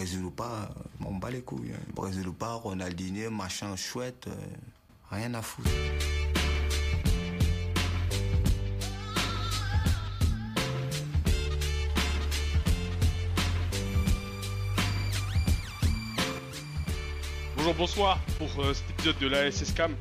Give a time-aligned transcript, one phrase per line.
[0.00, 0.70] Brésil ou pas,
[1.04, 1.74] on bat les couilles.
[1.74, 1.92] Hein.
[1.94, 4.30] Brésil ou pas, Ronaldinho, machin chouette,
[5.10, 5.68] rien à foutre.
[17.56, 19.94] Bonjour, bonsoir pour cet épisode de la SSCAM.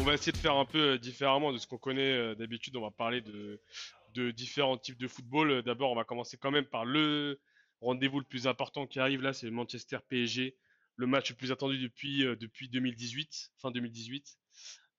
[0.00, 2.74] On va essayer de faire un peu différemment de ce qu'on connaît d'habitude.
[2.74, 5.62] On va parler de différents types de football.
[5.62, 7.38] D'abord, on va commencer quand même par le
[7.80, 10.56] rendez-vous le plus important qui arrive là, c'est Manchester PSG,
[10.96, 14.38] le match le plus attendu depuis euh, depuis 2018, fin 2018.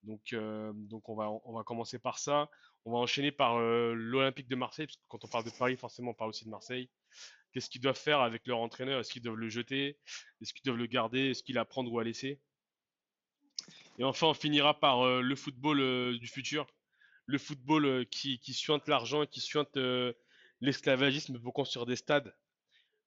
[0.02, 2.50] Donc euh, donc on va on va commencer par ça.
[2.84, 5.76] On va enchaîner par euh, l'Olympique de Marseille parce que quand on parle de Paris,
[5.76, 6.90] forcément on parle aussi de Marseille.
[7.52, 9.00] Qu'est-ce qu'ils doivent faire avec leur entraîneur?
[9.00, 9.98] Est-ce qu'ils doivent le jeter?
[10.40, 11.30] Est-ce qu'ils doivent le garder?
[11.30, 12.40] Est-ce qu'il a à prendre ou à laisser?
[13.98, 16.66] Et enfin, on finira par le football du futur
[17.26, 19.78] le football qui, qui suinte l'argent, qui suinte
[20.60, 22.34] l'esclavagisme pour construire des stades,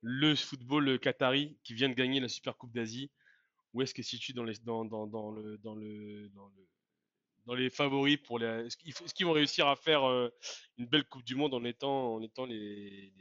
[0.07, 3.09] le football euh, qatari qui vient de gagner la Super Coupe d'Asie,
[3.73, 6.67] où est-ce qu'il se situe dans, les, dans, dans, dans, le, dans, le, dans, le,
[7.47, 8.67] dans les favoris pour les.
[8.67, 10.03] Est-ce qu'ils vont réussir à faire
[10.77, 13.11] une belle Coupe du Monde en étant, en étant les,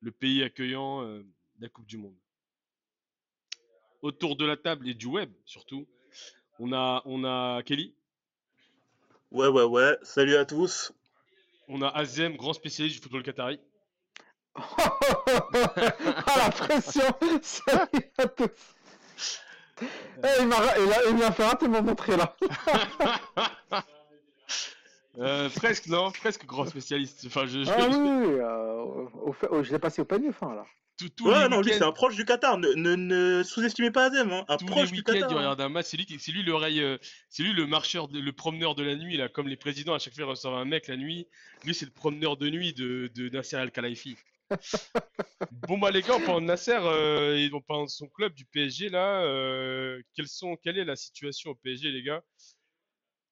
[0.00, 1.24] le pays accueillant de
[1.60, 2.14] la Coupe du Monde?
[4.02, 5.88] Autour de la table et du web surtout,
[6.58, 7.94] on a, on a Kelly.
[9.30, 9.96] Ouais, ouais, ouais.
[10.02, 10.92] Salut à tous.
[11.68, 13.58] On a Azem, grand spécialiste du football qatari.
[14.56, 17.02] Ah la pression
[17.42, 18.50] Salut à tous
[19.82, 22.34] eh, il m'a fait rater mon entrée là
[25.18, 27.24] euh, presque non, presque grand spécialiste.
[27.26, 27.70] Enfin, je, je...
[27.70, 30.64] Ah oui, euh, je l'ai passé au panier fin là
[31.20, 32.58] ouais, non, lui, c'est un proche du Qatar.
[32.58, 34.32] Ne, ne, ne sous-estimez pas Adem.
[34.32, 34.44] Hein.
[34.48, 35.30] Un tous proche les du Qatar.
[35.30, 35.86] il regarde un match.
[35.86, 39.16] C'est lui, c'est lui l'oreille, euh, c'est lui le marcheur, le promeneur de la nuit,
[39.16, 41.26] là, comme les présidents à chaque fois ils reçoivent un mec la nuit.
[41.64, 44.16] Lui, c'est le promeneur de nuit de, de Nasser Al Khelaifi.
[45.50, 49.22] Bon bah les gars, pendant Nasser, euh, ils vont pendant son club du PSG là.
[49.22, 52.22] Euh, quelle est la situation au PSG les gars?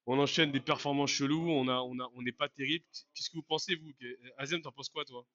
[0.07, 1.49] On enchaîne des performances cheloues.
[1.49, 2.85] On on on n'est pas terrible.
[3.13, 3.91] Qu'est-ce que vous pensez vous?
[4.37, 5.25] Azem, t'en penses quoi toi?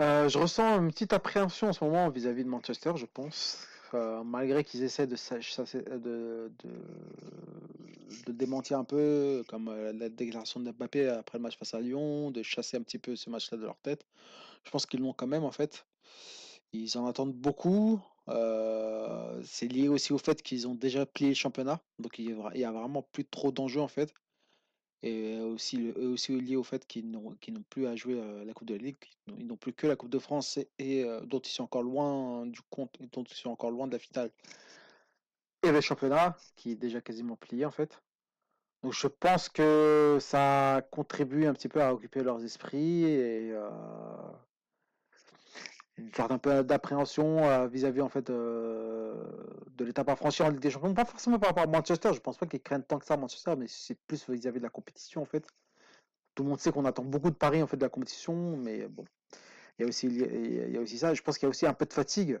[0.00, 3.66] Euh, je ressens une petite appréhension en ce moment vis-à-vis de Manchester, je pense.
[3.94, 5.16] Euh, malgré qu'ils essaient de,
[8.28, 12.30] démentir un peu, comme euh, la déclaration de Mbappé après le match face à Lyon,
[12.30, 14.06] de chasser un petit peu ce match-là de leur tête.
[14.64, 15.86] Je pense qu'ils l'ont quand même en fait.
[16.72, 18.00] Ils en attendent beaucoup.
[19.44, 21.80] c'est lié aussi au fait qu'ils ont déjà plié le championnat.
[21.98, 24.12] Donc il y a vraiment plus trop d'enjeux en fait
[25.02, 25.76] et aussi,
[26.40, 27.36] lié au fait qu'ils n'ont
[27.70, 28.96] plus à jouer la Coupe de la Ligue,
[29.38, 32.60] ils n'ont plus que la Coupe de France et, dont ils sont encore loin du
[32.70, 34.30] compte, dont ils sont encore loin de la finale.
[35.62, 38.00] Et le championnat, qui est déjà quasiment plié en fait.
[38.82, 43.52] Donc je pense que ça contribue un petit peu à occuper leurs esprits et
[45.98, 49.14] une sorte un peu d'appréhension euh, vis-à-vis en fait euh,
[49.76, 50.94] de l'étape à franchir en Ligue des Champions.
[50.94, 53.54] Pas forcément par rapport à Manchester, je pense pas qu'ils craignent tant que ça Manchester,
[53.56, 55.46] mais c'est plus vis-à-vis de la compétition en fait.
[56.34, 58.86] Tout le monde sait qu'on attend beaucoup de paris en fait de la compétition, mais
[58.86, 59.04] bon,
[59.78, 61.14] il y a aussi, il y a aussi ça.
[61.14, 62.38] Je pense qu'il y a aussi un peu de fatigue.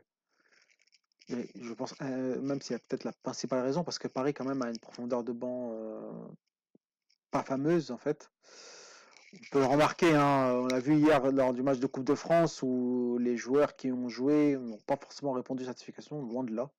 [1.28, 4.68] je pense, euh, même a peut-être la principale raison, parce que Paris quand même a
[4.68, 5.74] une profondeur de banc
[7.30, 8.30] pas fameuse en fait.
[9.34, 12.14] On peut le remarquer, hein, on l'a vu hier lors du match de Coupe de
[12.14, 16.54] France où les joueurs qui ont joué n'ont pas forcément répondu à certification, loin de
[16.54, 16.70] là.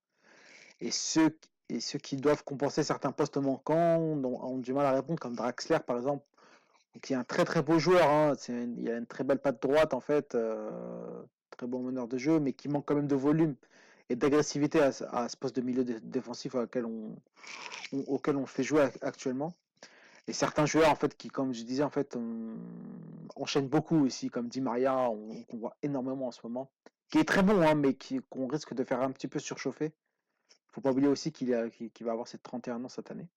[0.81, 1.37] Et ceux,
[1.69, 5.77] et ceux qui doivent compenser certains postes manquants ont, du mal à répondre, comme Draxler
[5.85, 6.25] par exemple,
[7.03, 8.09] qui est un très très beau joueur.
[8.09, 8.33] Hein.
[8.47, 10.71] il a une très belle patte droite en fait, euh,
[11.51, 13.55] très bon meneur de jeu, mais qui manque quand même de volume
[14.09, 14.91] et d'agressivité à,
[15.29, 16.85] ce poste de milieu défensif auquel
[18.37, 19.53] on fait jouer actuellement.
[20.27, 22.17] Et certains joueurs, en fait, qui, comme je disais, en fait,
[23.35, 25.09] enchaînent beaucoup ici, comme Di Maria,
[25.47, 26.71] qu'on voit énormément en ce moment,
[27.09, 27.97] qui est très bon, hein, mais
[28.29, 29.91] qu'on risque de faire un petit peu surchauffer.
[30.71, 33.27] Faut pas oublier aussi qu'il va avoir ses 31 ans cette année.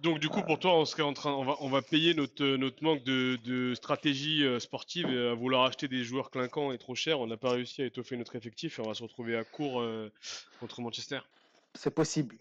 [0.00, 2.44] Donc du coup, pour toi, on serait en train, on va, on va payer notre,
[2.56, 6.94] notre manque de, stratégie euh, sportive et à vouloir acheter des joueurs clinquants et trop
[6.94, 7.20] chers.
[7.20, 9.80] On n'a pas réussi à étoffer notre effectif et on va se retrouver à court
[9.80, 10.12] euh,
[10.60, 11.20] contre Manchester.
[11.74, 12.36] C'est possible.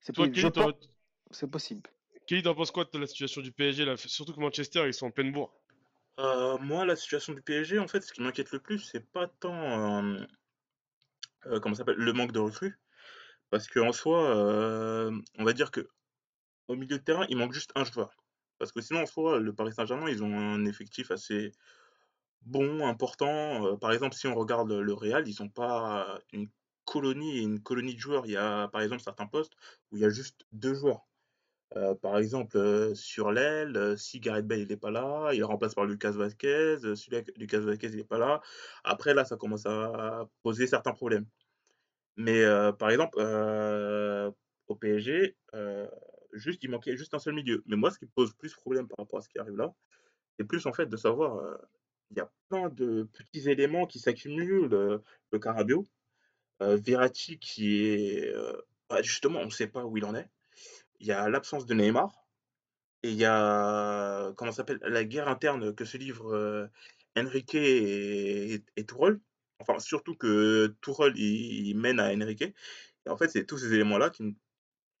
[0.00, 0.14] C'est
[1.46, 1.90] possible.
[2.26, 3.96] Kelly, t'en penses quoi de la situation du PSG là?
[3.96, 5.54] Surtout que Manchester, ils sont en pleine bourre.
[6.18, 9.28] Euh, moi, la situation du PSG, en fait, ce qui m'inquiète le plus, c'est pas
[9.28, 10.20] tant euh,
[11.46, 12.78] euh, comment s'appelle le manque de recrues,
[13.50, 14.34] parce qu'en soi,
[15.38, 15.88] on va dire que
[16.68, 18.10] au milieu de terrain, il manque juste un joueur.
[18.58, 21.52] Parce que sinon, en soi, le Paris Saint-Germain, ils ont un effectif assez
[22.42, 23.76] bon, important.
[23.76, 26.48] par exemple, si on regarde le Real, ils n'ont pas une
[26.84, 28.26] colonie et une colonie de joueurs.
[28.26, 29.52] Il y a, par exemple, certains postes
[29.92, 31.06] où il y a juste deux joueurs.
[32.00, 36.78] Par exemple, sur l'aile, si Gareth Bale n'est pas là, il remplace par Lucas Vasquez.
[36.94, 38.40] si Lucas Vasquez n'est pas là,
[38.84, 41.26] après là, ça commence à poser certains problèmes.
[42.16, 42.44] Mais
[42.78, 43.18] par exemple,
[44.68, 45.36] au PSG,
[46.32, 47.62] juste il manquait juste un seul milieu.
[47.66, 49.74] Mais moi, ce qui pose plus problème par rapport à ce qui arrive là,
[50.38, 51.58] c'est plus en fait de savoir,
[52.10, 55.02] il y a plein de petits éléments qui s'accumulent.
[55.32, 55.84] le Carabio,
[56.60, 58.32] Verratti qui est,
[58.88, 60.30] bah, justement, on ne sait pas où il en est.
[61.00, 62.10] Il y a l'absence de Neymar
[63.02, 64.78] et il y a, comment s'appelle?
[64.82, 66.68] La guerre interne que se livrent,
[67.18, 68.86] Enrique et et.
[69.60, 74.10] Enfin, surtout que Tourelle, il mène à Enrique et en fait, c'est tous ces éléments-là
[74.10, 74.34] qui me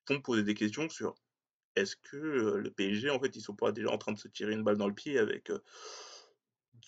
[0.08, 1.16] font poser des questions sur
[1.76, 4.54] est-ce que, le PSG, en fait, ils sont pas déjà en train de se tirer
[4.54, 5.52] une balle dans le pied avec,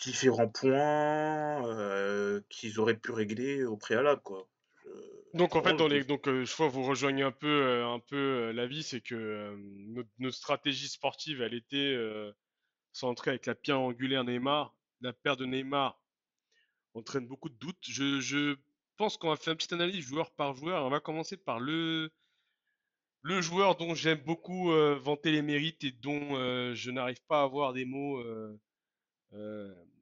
[0.00, 4.48] différents points, qu'ils auraient pu régler au préalable, quoi?
[5.38, 8.82] Donc en fait, dans les, donc je vois vous rejoignez un peu, un peu l'avis,
[8.82, 9.56] c'est que
[10.18, 11.96] notre, stratégie sportive, elle était
[12.92, 14.74] centrée avec la pierre angulaire Neymar.
[15.00, 16.00] La perte de Neymar
[16.94, 17.78] entraîne beaucoup de doutes.
[17.82, 18.56] Je, je
[18.96, 20.84] pense qu'on va faire une petite analyse joueur par joueur.
[20.84, 22.10] On va commencer par le
[23.22, 24.70] le joueur dont j'aime beaucoup
[25.00, 26.34] vanter les mérites et dont
[26.74, 28.22] je n'arrive pas à avoir des mots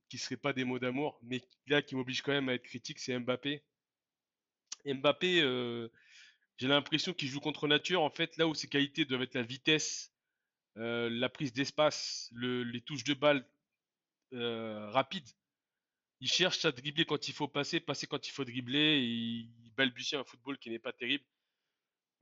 [0.09, 2.99] qui seraient pas des mots d'amour, mais là qui m'oblige quand même à être critique,
[2.99, 3.63] c'est Mbappé.
[4.87, 5.89] Mbappé, euh,
[6.59, 8.03] j'ai l'impression qu'il joue contre nature.
[8.03, 10.13] En fait, là où ses qualités doivent être la vitesse,
[10.77, 13.49] euh, la prise d'espace, les touches de balle
[14.33, 15.29] euh, rapides,
[16.21, 18.79] il cherche à dribbler quand il faut passer, passer quand il faut dribbler.
[18.79, 21.25] Et il balbutie un football qui n'est pas terrible.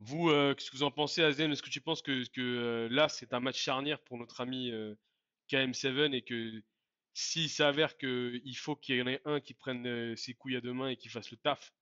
[0.00, 3.40] Vous, qu'est-ce que vous en pensez, Azem Est-ce que tu penses que, là, c'est un
[3.40, 4.72] match charnière pour notre ami
[5.48, 6.62] KM7 et que
[7.14, 10.72] s'il s'avère qu'il faut qu'il y en ait un qui prenne ses couilles à deux
[10.72, 11.72] mains et qui fasse le taf,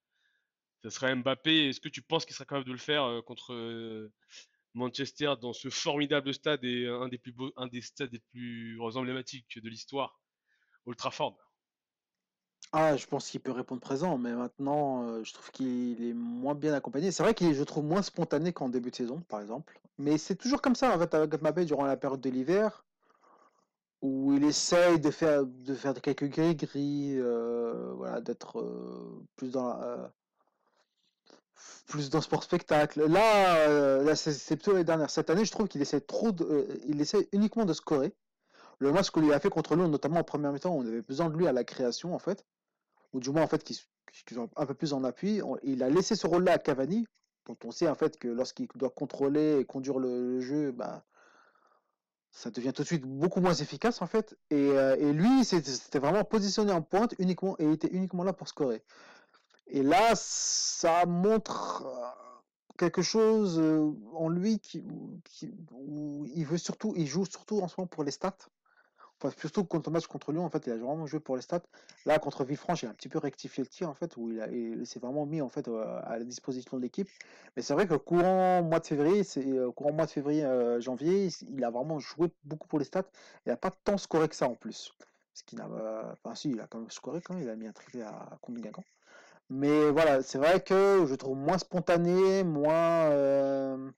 [0.83, 1.69] ça serait Mbappé.
[1.69, 4.13] Est-ce que tu penses qu'il sera capable de le faire euh, contre euh,
[4.75, 7.09] Manchester dans ce formidable stade et un
[7.69, 10.21] des stades les plus emblématiques de l'histoire,
[10.87, 11.37] Old Trafford?
[12.73, 16.55] Ah, je pense qu'il peut répondre présent, mais maintenant, euh, je trouve qu'il est moins
[16.55, 17.13] bien accompagné.
[17.13, 19.79] C'est vrai qu'il est, moins spontané qu'en début de saison, par exemple.
[19.99, 22.87] Mais c'est toujours comme ça, avec Mbappé, durant la période de l'hiver,
[24.01, 25.45] où il essaye de faire,
[26.03, 27.17] quelques gris-gris,
[28.23, 28.65] d'être
[29.37, 30.13] plus dans la,
[31.87, 33.07] plus dans sport spectacle.
[33.07, 35.11] Là, euh, c'est plutôt les dernières.
[35.11, 38.15] Cette année, je trouve qu'il essaie trop, euh, il essaie uniquement de scorer.
[38.79, 41.37] Le match qu'il a fait contre nous, notamment en première mi-temps, on avait besoin de
[41.37, 42.45] lui à la création, en fait,
[43.13, 43.63] ou du moins en fait,
[44.37, 45.41] ont un peu plus en appui.
[45.63, 47.07] il a laissé ce rôle-là à Cavani,
[47.47, 51.05] dont on sait en fait que lorsqu'il doit contrôler et conduire le, jeu, bah,
[52.31, 54.37] ça devient tout de suite beaucoup moins efficace en fait.
[54.51, 58.83] Et, euh, lui, c'était vraiment positionné en pointe uniquement et était uniquement là pour scorer.
[59.75, 61.83] Et là, ça montre
[62.77, 63.59] quelque chose
[64.13, 64.85] en lui qui,
[65.73, 68.37] où il veut surtout, il joue surtout en ce moment pour les stats.
[69.19, 71.43] Enfin, surtout contre le match contre Lyon, en fait, il a vraiment joué pour les
[71.43, 71.63] stats.
[72.05, 74.43] Là, contre Villefranche, il a un petit peu rectifié le tir, en fait, où il,
[74.43, 77.09] a, s'est vraiment mis en fait à la disposition de l'équipe.
[77.57, 80.47] Mais c'est vrai que courant mois de février, c'est courant mois de février,
[80.81, 83.09] janvier, il a vraiment joué beaucoup pour les stats.
[83.47, 84.93] Il n'a pas tant scoré que ça en plus.
[85.33, 85.67] Ce qui n'a,
[86.13, 88.71] enfin, si, il a quand même scoré quand il a mis un triplé à combien
[89.51, 93.91] mais voilà, c'est vrai que je trouve moins spontané, moins euh,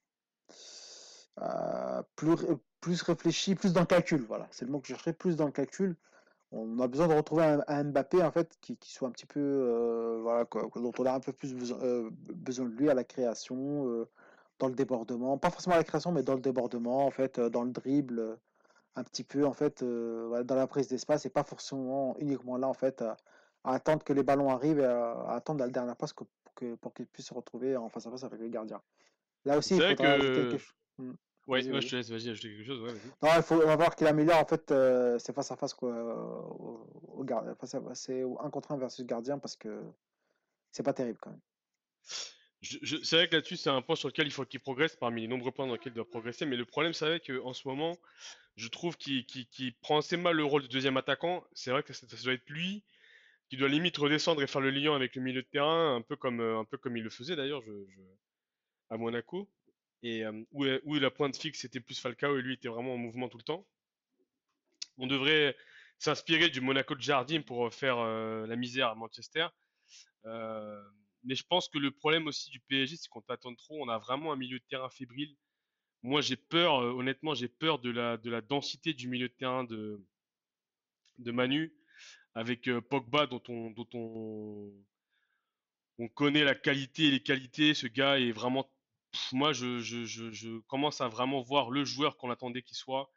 [1.41, 2.35] euh, plus,
[2.81, 4.21] plus réfléchi, plus dans le calcul.
[4.27, 5.95] Voilà, c'est le mot que je cherchais, plus dans le calcul.
[6.51, 10.19] On a besoin de retrouver un, Mbappé en fait qui, soit un petit peu euh,
[10.21, 11.79] voilà dont on a un peu plus besoin,
[12.33, 14.07] besoin de lui à la création,
[14.59, 17.63] dans le débordement, pas forcément à la création, mais dans le débordement en fait, dans
[17.63, 18.37] le dribble,
[18.95, 22.73] un petit peu en fait dans la prise d'espace et pas forcément uniquement là en
[22.73, 23.17] fait à
[23.73, 27.33] attendre que les ballons arrivent et à, attendre la dernière passe pour qu'ils puissent se
[27.33, 28.81] retrouver en face à face avec le gardien.
[29.45, 30.35] Là aussi, il faudra que...
[30.35, 30.75] quelque chose.
[30.97, 31.13] Hmm.
[31.47, 32.81] Ouais, je te laisse, vas-y, ajouter quelque chose.
[32.81, 35.91] Ouais, non, il faut voir qu'il améliore en fait euh, c'est face à face quoi,
[35.91, 37.55] au, gardien.
[37.93, 39.83] C'est un contre un versus gardien parce que
[40.71, 41.41] c'est pas terrible quand même.
[42.61, 45.27] c'est vrai que là-dessus, c'est un point sur lequel il faut qu'il progresse parmi les
[45.27, 46.47] nombreux points dans lesquels il doit progresser.
[46.47, 47.95] Mais le problème, c'est vrai qu'en ce moment,
[48.55, 51.43] je trouve qu'il prend assez mal le rôle de deuxième attaquant.
[51.53, 52.83] C'est vrai que ça, ça doit être lui
[53.49, 56.15] qui doit limite redescendre et faire le lien avec le milieu de terrain, un peu
[56.15, 57.63] comme, euh, un il le faisait d'ailleurs
[58.89, 59.49] à Monaco,
[60.03, 63.29] et euh, où, la pointe fixe était plus Falcao et lui était vraiment en mouvement
[63.29, 63.67] tout le temps.
[64.97, 65.55] On devrait
[65.99, 69.47] s'inspirer du Monaco de Jardim pour faire euh, la misère à Manchester.
[70.23, 73.83] mais je pense que le problème aussi du PSG, c'est qu'on t'attend trop.
[73.83, 75.35] On a vraiment un milieu de terrain fébrile.
[76.03, 79.63] Moi, j'ai peur, honnêtement, j'ai peur de la, de la densité du milieu de terrain
[79.63, 79.99] de,
[81.17, 81.73] de Manu
[82.35, 84.71] avec Pogba dont on,
[86.13, 87.73] connaît la qualité et les qualités.
[87.73, 88.69] Ce gars est vraiment
[89.31, 93.09] moi, je, commence à vraiment voir le joueur qu'on attendait qu'il soit,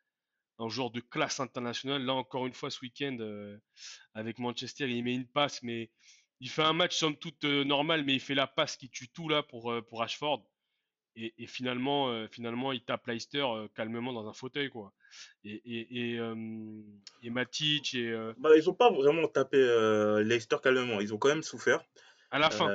[0.59, 2.05] un joueur de classe internationale.
[2.05, 3.19] Là, encore une fois, ce week-end,
[4.15, 5.91] avec Manchester, il met une passe, mais
[6.41, 9.29] il fait un match somme toute normal, mais il fait la passe qui tue tout
[9.29, 10.45] là pour, pour Ashford.
[11.17, 14.93] Et, et finalement, finalement, il tape Leicester calmement dans un fauteuil, quoi.
[15.45, 16.21] Et, et, et,
[17.23, 18.33] et Matic et.
[18.38, 19.59] Bah, ils n'ont pas vraiment tapé
[20.25, 21.00] Leicester calmement.
[21.00, 21.83] Ils ont quand même souffert.
[22.31, 22.69] À la fin.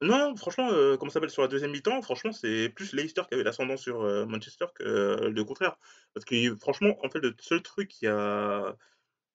[0.00, 1.30] Non, franchement, euh, comment ça s'appelle?
[1.30, 5.30] Sur la deuxième mi-temps, franchement, c'est plus Leicester qui avait l'ascendant sur, Manchester que, euh,
[5.30, 5.76] le contraire.
[6.14, 8.76] Parce que franchement, en fait, le seul truc qui a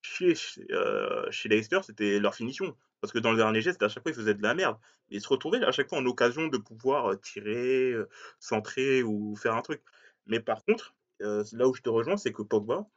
[0.01, 2.77] chié chez, euh, chez Leicester, c'était leur finition.
[3.03, 4.77] Parce que dans le dernier geste, à chaque fois, ils faisaient de la merde.
[5.09, 7.93] ils se retrouvaient à chaque fois en occasion de pouvoir, tirer,
[8.39, 9.81] centrer ou faire un truc.
[10.25, 12.87] Mais par contre, là où je te rejoins, c'est que Pogba,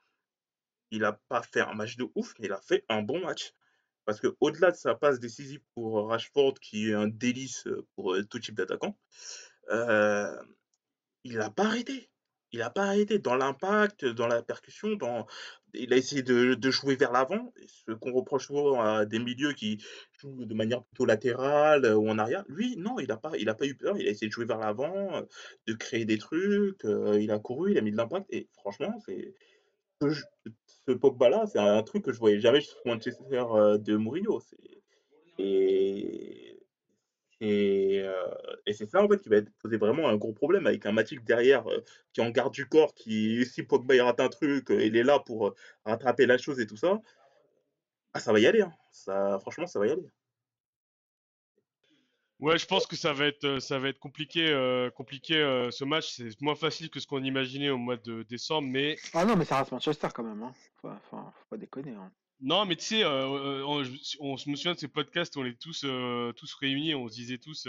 [0.92, 3.52] il a pas fait un match de ouf, mais il a fait un bon match.
[4.04, 8.54] Parce qu'au-delà de sa passe décisive pour Rashford, qui est un délice pour tout type
[8.54, 8.96] d'attaquant,
[9.68, 12.08] il n'a pas arrêté.
[12.52, 15.26] Il n'a pas arrêté dans l'impact, dans la percussion, dans...
[15.74, 19.78] il a essayé de, jouer vers l'avant, ce qu'on reproche souvent à des milieux qui
[20.18, 22.44] jouent de manière plutôt latérale ou en arrière.
[22.48, 25.22] Lui, non, il n'a pas, pas eu peur, il a essayé de jouer vers l'avant,
[25.66, 29.34] de créer des trucs, il a couru, il a mis de l'impact, et franchement, c'est
[30.86, 34.40] ce Pogba-là, c'est un truc que je voyais jamais sur Manchester euh, de Mourinho.
[35.38, 36.45] Et,
[37.40, 40.86] et, euh, et c'est ça en fait qui va poser vraiment un gros problème avec
[40.86, 44.28] un Matic derrière euh, qui en garde du corps, qui si Pogba il rate un
[44.28, 46.98] truc, il est là pour rattraper la chose et tout ça.
[48.14, 48.62] Ah, ça va y aller.
[48.62, 48.72] Hein.
[48.90, 50.10] Ça, franchement, ça va y aller.
[52.38, 55.34] Ouais, je pense que ça va être, ça va être compliqué, compliqué
[55.70, 56.16] ce match.
[56.16, 58.96] C'est moins facile que ce qu'on imaginait au mois de décembre, mais.
[59.12, 60.42] Ah non, mais ça reste Manchester quand même.
[60.42, 60.52] Hein.
[60.80, 61.18] Faut, faut,
[61.50, 61.92] pas déconner.
[61.92, 62.10] Hein.
[62.40, 63.82] Non, mais tu sais, on,
[64.20, 65.86] on, se me souvient de ces podcasts on est tous,
[66.36, 67.66] tous réunis, on se disait tous,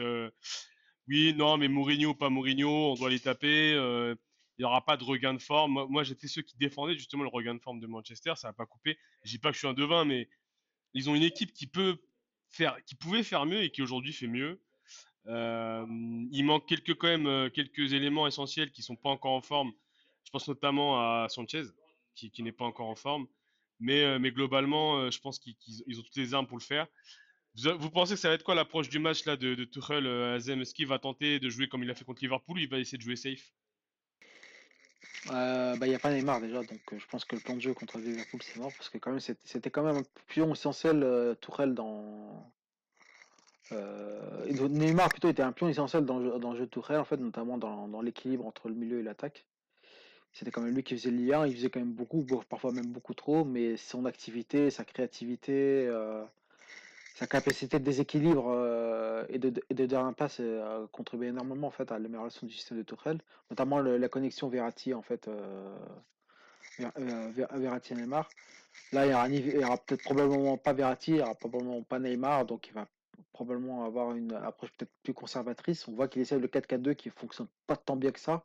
[1.08, 3.72] oui, non, mais Mourinho, pas Mourinho, on doit les taper.
[3.72, 4.18] il
[4.60, 5.86] n'y aura pas de regain de forme.
[5.90, 8.34] Moi, j'étais ceux qui défendaient justement le regain de forme de Manchester.
[8.36, 8.98] Ça n'a pas coupé.
[9.24, 10.28] Je dis pas que je suis un devin, mais
[10.94, 11.98] ils ont une équipe qui peut
[12.50, 14.62] faire, qui pouvait faire mieux et qui aujourd'hui fait mieux.
[15.28, 15.86] Euh,
[16.32, 19.72] il manque quelques quand même euh, quelques éléments essentiels qui sont pas encore en forme.
[20.24, 21.64] Je pense notamment à Sanchez
[22.16, 23.28] qui n'est pas encore en forme,
[23.80, 26.88] mais euh, mais globalement, je pense qu'ils ont toutes les armes pour le faire.
[27.56, 30.62] Vous, pensez que ça va être quoi l'approche du match là de, de Tuchel Azem
[30.62, 32.78] Est-ce qu'il va tenter de jouer comme il a fait contre Liverpool ou il va
[32.78, 33.52] essayer de jouer safe?
[35.26, 37.74] Bah, il n'y a pas Neymar déjà, donc je pense que le plan de jeu
[37.74, 41.36] contre Liverpool c'est mort parce que quand même c'était quand même un pion essentiel euh,
[41.66, 42.54] dans,
[43.72, 47.58] euh, Neymar plutôt était un pion essentiel dans, le jeu de Tourelle, en fait, notamment
[47.58, 49.46] dans l'équilibre entre le milieu et l'attaque.
[50.34, 52.88] C'était quand même lui qui faisait le lien, il faisait quand même beaucoup, parfois même
[52.88, 56.24] beaucoup trop, mais son activité, sa créativité, euh,
[57.16, 61.72] sa capacité de déséquilibre euh, et de, et de un passe euh, contribuait énormément en
[61.72, 63.20] fait à l'amélioration du système de Tourelle,
[63.50, 65.28] notamment la connexion Verratti en fait,
[66.78, 68.30] Verratti Neymar.
[68.94, 72.46] Là, il y aura, aura peut-être probablement pas Verratti, il n'y aura probablement pas Neymar,
[72.46, 72.88] donc il va
[73.38, 75.88] probablement avoir une approche peut-être plus conservatrice.
[75.88, 78.44] On voit qu'il essaie le 4-4-2 qui fonctionne pas tant bien que ça,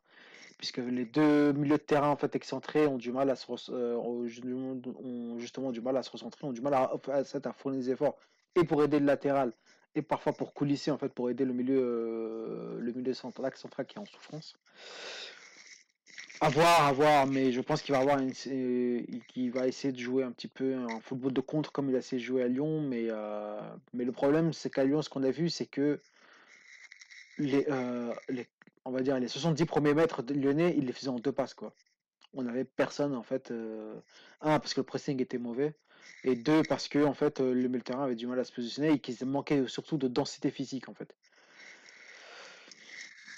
[0.59, 3.95] puisque les deux milieux de terrain en fait excentrés ont du mal à se euh,
[3.97, 8.17] ont justement du mal à se recentrer, ont du mal à, à, fournir des efforts
[8.55, 9.51] et pour aider le latéral
[9.95, 13.87] et parfois pour coulisser en fait pour aider le milieu euh, le milieu central, central
[13.87, 14.55] qui est en souffrance.
[16.43, 19.97] À voir, à voir, mais je pense qu'il va avoir une, qu'il va essayer de
[19.97, 22.49] jouer un petit peu un football de contre comme il a essayé de jouer à
[22.49, 23.61] Lyon, mais, euh,
[23.93, 26.01] mais le problème c'est qu'à Lyon, ce qu'on a vu, c'est que
[27.37, 28.45] les, euh, les,
[28.83, 31.53] on va dire les 70 premiers mètres de lyonnais, il les faisait en deux passes
[31.53, 31.73] quoi.
[32.33, 33.49] On n'avait personne en fait.
[33.51, 33.95] Euh,
[34.41, 35.73] un parce que le pressing était mauvais,
[36.25, 38.91] et deux parce que en fait le milieu terrain avait du mal à se positionner
[38.91, 41.15] et qu'il manquait surtout de densité physique en fait.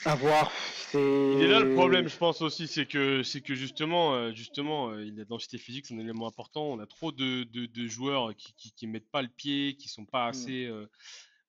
[0.05, 0.51] À voir.
[0.93, 4.91] Il est là le problème, je pense aussi, c'est que c'est que justement, euh, justement,
[4.91, 6.63] euh, la densité physique, c'est un élément important.
[6.65, 10.27] On a trop de, de, joueurs qui, qui, mettent pas le pied, qui sont pas
[10.27, 10.29] mm.
[10.29, 10.65] assez.
[10.65, 10.85] Euh,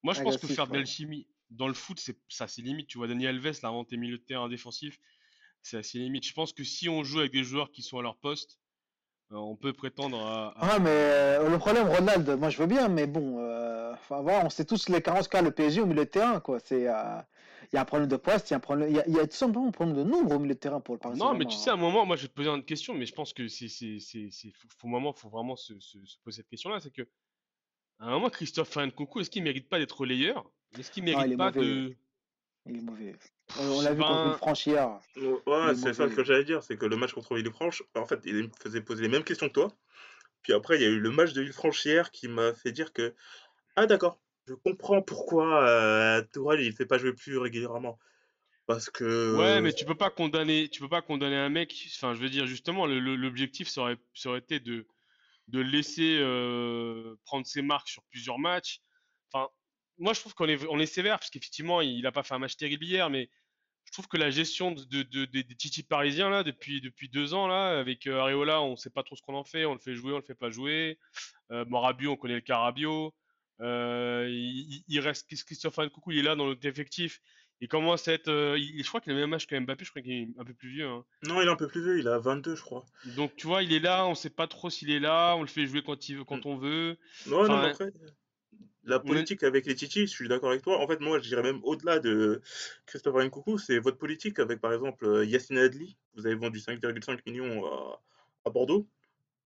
[0.03, 2.89] moi, je pense que faire de l'alchimie dans le foot, c'est ça, c'est limite.
[2.89, 4.99] Tu vois, Daniel Alves, là, tes milieux de terrain défensif,
[5.63, 6.27] c'est assez limite.
[6.27, 8.59] Je pense que si on joue avec des joueurs qui sont à leur poste,
[9.31, 10.55] on peut prétendre à.
[10.57, 13.39] Ah, mais le problème, Ronald, moi je veux bien, mais bon,
[13.99, 16.59] enfin, on sait tous les carences qu'a le PSG au milieu de terrain, quoi.
[16.61, 16.87] C'est
[17.73, 19.27] il y a un problème de poste, il y a un problème, il y a,
[19.27, 21.47] tout simplement un problème de nombre au milieu de terrain pour le Paris Non, mais
[21.47, 23.33] tu sais, à un moment, moi je vais te poser une question, mais je pense
[23.33, 24.31] que c'est, c'est, c'est,
[24.79, 27.03] faut, moment, faut vraiment se, se, poser cette question-là, c'est que,
[27.99, 30.49] à un moment, Christophe Coucou, est-ce qu'il mérite pas d'être relayeur?
[30.79, 31.97] Est-ce qu'il mérite pas de.
[32.67, 33.15] Il est mauvais.
[33.61, 34.99] On l'a vu contre Villefranche hier.
[35.47, 38.35] Ouais, c'est ça que j'allais dire, c'est que le match contre Villefranche, en fait, il
[38.35, 39.73] me faisait poser les mêmes questions que toi.
[40.43, 42.93] Puis après, il y a eu le match de Villefranche hier qui m'a fait dire
[42.93, 43.15] que,
[43.77, 47.99] ah d'accord, je comprends pourquoi euh, Tourelle il fait pas jouer plus régulièrement.
[48.67, 49.37] Parce que.
[49.37, 51.73] Ouais, mais tu peux pas condamner, tu peux pas condamner un mec.
[51.95, 53.83] Enfin, je veux dire, justement, l'objectif ça
[54.25, 54.87] aurait été de,
[55.49, 58.81] de laisser euh, prendre ses marques sur plusieurs matchs.
[59.33, 59.49] Enfin,
[59.99, 62.41] moi, je trouve qu'on est, on est sévère parce qu'effectivement, il a pas fait un
[62.41, 63.31] match terrible hier, mais
[63.85, 67.35] je trouve que la gestion de, de- de- des Titi parisiens là, depuis, depuis deux
[67.35, 69.65] ans là, avec euh, Areola, on sait pas trop ce qu'on en fait.
[69.65, 70.99] On le fait jouer, on le fait pas jouer.
[71.53, 73.15] Euh, bon, Rabiot, on connaît le cas Rabiot.
[73.61, 77.21] Euh, il, il- reste Christophe Coucou, il est là dans notre effectif.
[77.61, 78.29] Il commence à être.
[78.29, 80.29] euh, il- je crois qu'il a le même âge que Mbappé, je crois qu'il est
[80.39, 80.87] un peu plus vieux.
[80.87, 81.05] hein.
[81.23, 82.85] Non, il est un peu plus vieux, il a 22, je crois.
[83.17, 85.47] Donc tu vois, il est là, on sait pas trop s'il est là, on le
[85.49, 86.99] fait jouer quand il veut, quand on veut.
[87.27, 87.91] Non, Enfin, mais après,
[88.85, 90.79] la politique avec les Titi, je suis d'accord avec toi.
[90.81, 92.41] En fait, moi, je dirais même au-delà de
[92.85, 95.97] Christopher Nkoukou, c'est votre politique avec, par exemple, euh, Yacine Adli.
[96.15, 98.03] Vous avez vendu 5,5 millions à,
[98.45, 98.87] à Bordeaux.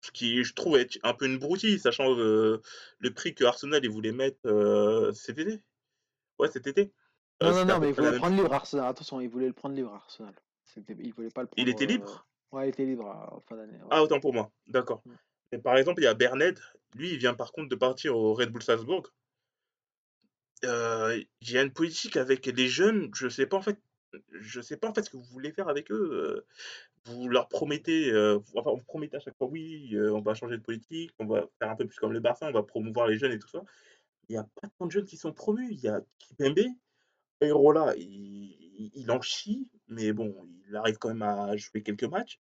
[0.00, 2.60] Ce qui, je trouve, est un peu une broutille, sachant euh,
[2.98, 5.60] le prix que Arsenal il voulait mettre euh, cet été.
[6.38, 6.92] Ouais, cet été.
[7.42, 8.86] Euh, Non, non, non, mais il voulait même- prendre libre Arsenal.
[8.86, 10.34] Attention, il voulait le prendre libre Arsenal.
[10.76, 11.54] Il voulait pas le prendre.
[11.56, 12.26] Il était libre?
[12.52, 13.72] Ouais, il était libre en fin d'année.
[13.72, 13.88] ouais.
[13.90, 15.02] Ah, autant pour moi, d'accord.
[15.04, 15.12] Mm.
[15.52, 16.58] Et par exemple, il y a Berned,
[16.94, 19.12] lui, il vient par contre de partir au Red Bull Salzbourg.
[20.64, 23.78] Euh, il y a une politique avec les jeunes, je sais pas en fait,
[24.32, 26.11] je sais pas en fait ce que vous voulez faire avec eux.
[26.12, 26.46] euh,
[27.06, 30.56] Vous leur promettez, euh, enfin, vous promettez à chaque fois, oui, euh, on va changer
[30.58, 33.18] de politique, on va faire un peu plus comme le Barça, on va promouvoir les
[33.18, 33.62] jeunes et tout ça.
[34.28, 35.68] Il n'y a pas tant de jeunes qui sont promus.
[35.73, 36.61] Il y a Kipembe,
[37.40, 38.04] Eirola, il,
[38.78, 40.35] il, il en chie, mais bon,
[40.68, 42.38] il arrive quand même à jouer quelques matchs.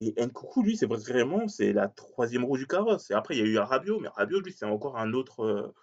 [0.00, 3.10] Et Nkoukou, lui, c'est vraiment c'est la troisième roue du carrosse.
[3.10, 5.40] Et après, il y a eu Rabiot, mais Rabiot, lui, c'est encore un autre.
[5.44, 5.74] euh,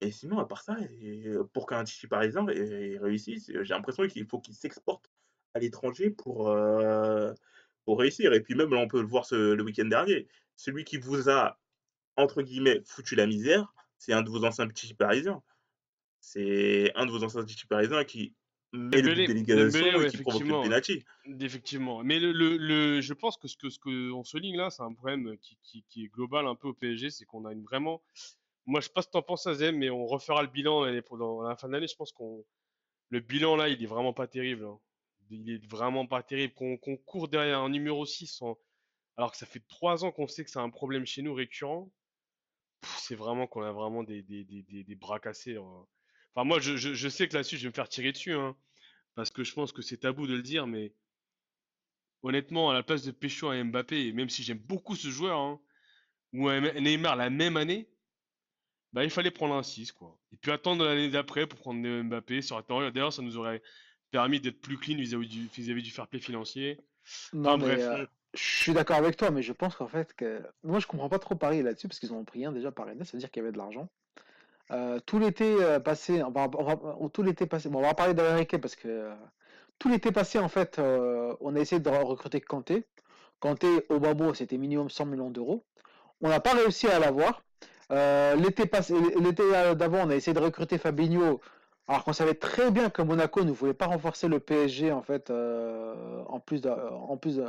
[0.00, 4.06] Et sinon, à part ça, et, euh, pour qu'un parisien ré- ré- réussisse, j'ai l'impression
[4.06, 5.10] qu'il faut qu'il s'exporte
[5.54, 7.32] à l'étranger pour, euh,
[7.84, 8.32] pour réussir.
[8.34, 10.28] Et puis même, là, on peut le voir ce- le week-end dernier.
[10.54, 11.58] Celui qui vous a,
[12.16, 15.42] entre guillemets, foutu la misère, c'est un de vos anciens Tichy parisiens.
[16.20, 18.34] C'est un de vos anciens Tichy parisiens qui
[18.72, 20.62] met le but d'égalisation Dembélé, ouais, et qui provoque le effectivement.
[20.62, 21.04] penalty.
[21.40, 22.04] Effectivement.
[22.04, 24.82] Mais le, le, le- je pense que ce que ce que on souligne là, c'est
[24.82, 27.62] un problème qui, qui, qui est global un peu au PSG, c'est qu'on a une
[27.62, 28.02] vraiment.
[28.66, 31.02] Moi, je sais pas ce que t'en penses, Azem, mais on refera le bilan l'année
[31.02, 31.86] pour dans la fin d'année.
[31.86, 32.44] Je pense qu'on
[33.10, 34.64] le bilan là, il est vraiment pas terrible.
[34.64, 34.80] hein.
[35.30, 36.54] Il est vraiment pas terrible.
[36.54, 38.58] Qu'on court derrière un numéro 6 en-
[39.16, 41.90] alors que ça fait trois ans qu'on sait que c'est un problème chez nous récurrent.
[42.98, 44.22] C'est vraiment qu'on a vraiment des,
[45.00, 45.56] bras cassés.
[45.56, 45.86] hein.
[46.34, 48.56] Enfin, moi, je, sais que là-dessus, je vais me faire tirer dessus, hein,
[49.14, 50.92] parce que je pense que c'est tabou de le dire, mais
[52.22, 55.58] honnêtement, à la place de Pécho à Mbappé, même si j'aime beaucoup ce joueur,
[56.34, 57.88] ou Neymar la même année,
[58.96, 60.18] bah, il fallait prendre un 6, quoi.
[60.32, 62.40] Et puis attendre l'année d'après pour prendre Mbappé.
[62.70, 63.62] Aurait- D'ailleurs, ça nous aurait
[64.10, 66.80] permis d'être plus clean vis-à-vis du, vis-à-vis du fair play financier.
[67.34, 67.80] Non, Enfin, mais bref.
[68.00, 70.42] euh, je suis d'accord avec toi, mais je pense qu'en fait, que...
[70.64, 73.04] moi je comprends pas trop Paris là-dessus parce qu'ils ont pris un déjà par année,
[73.04, 73.88] c'est-à-dire qu'il y avait de l'argent.
[74.72, 77.82] Euh, tout l'été euh, passé, on va, on va- on- tout l'été passé, bon, on
[77.82, 79.14] va parler d'Américain parce que euh,
[79.78, 82.86] tout l'été passé, en fait, on a essayé de recruter Kanté.
[83.40, 85.66] Kanté au Babo, c'était minimum 100 millions d'euros.
[86.22, 87.45] On n'a pas réussi à l'avoir.
[87.92, 89.44] Euh, l'été passé, l'été
[89.76, 91.40] d'avant, on a essayé de recruter Fabinho,
[91.88, 95.30] alors qu'on savait très bien que Monaco ne voulait pas renforcer le PSG en fait,
[95.30, 97.44] euh, en plus de, en plus de,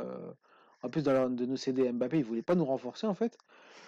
[0.82, 3.36] en plus de, nous céder Mbappé, ils voulaient pas nous renforcer en fait.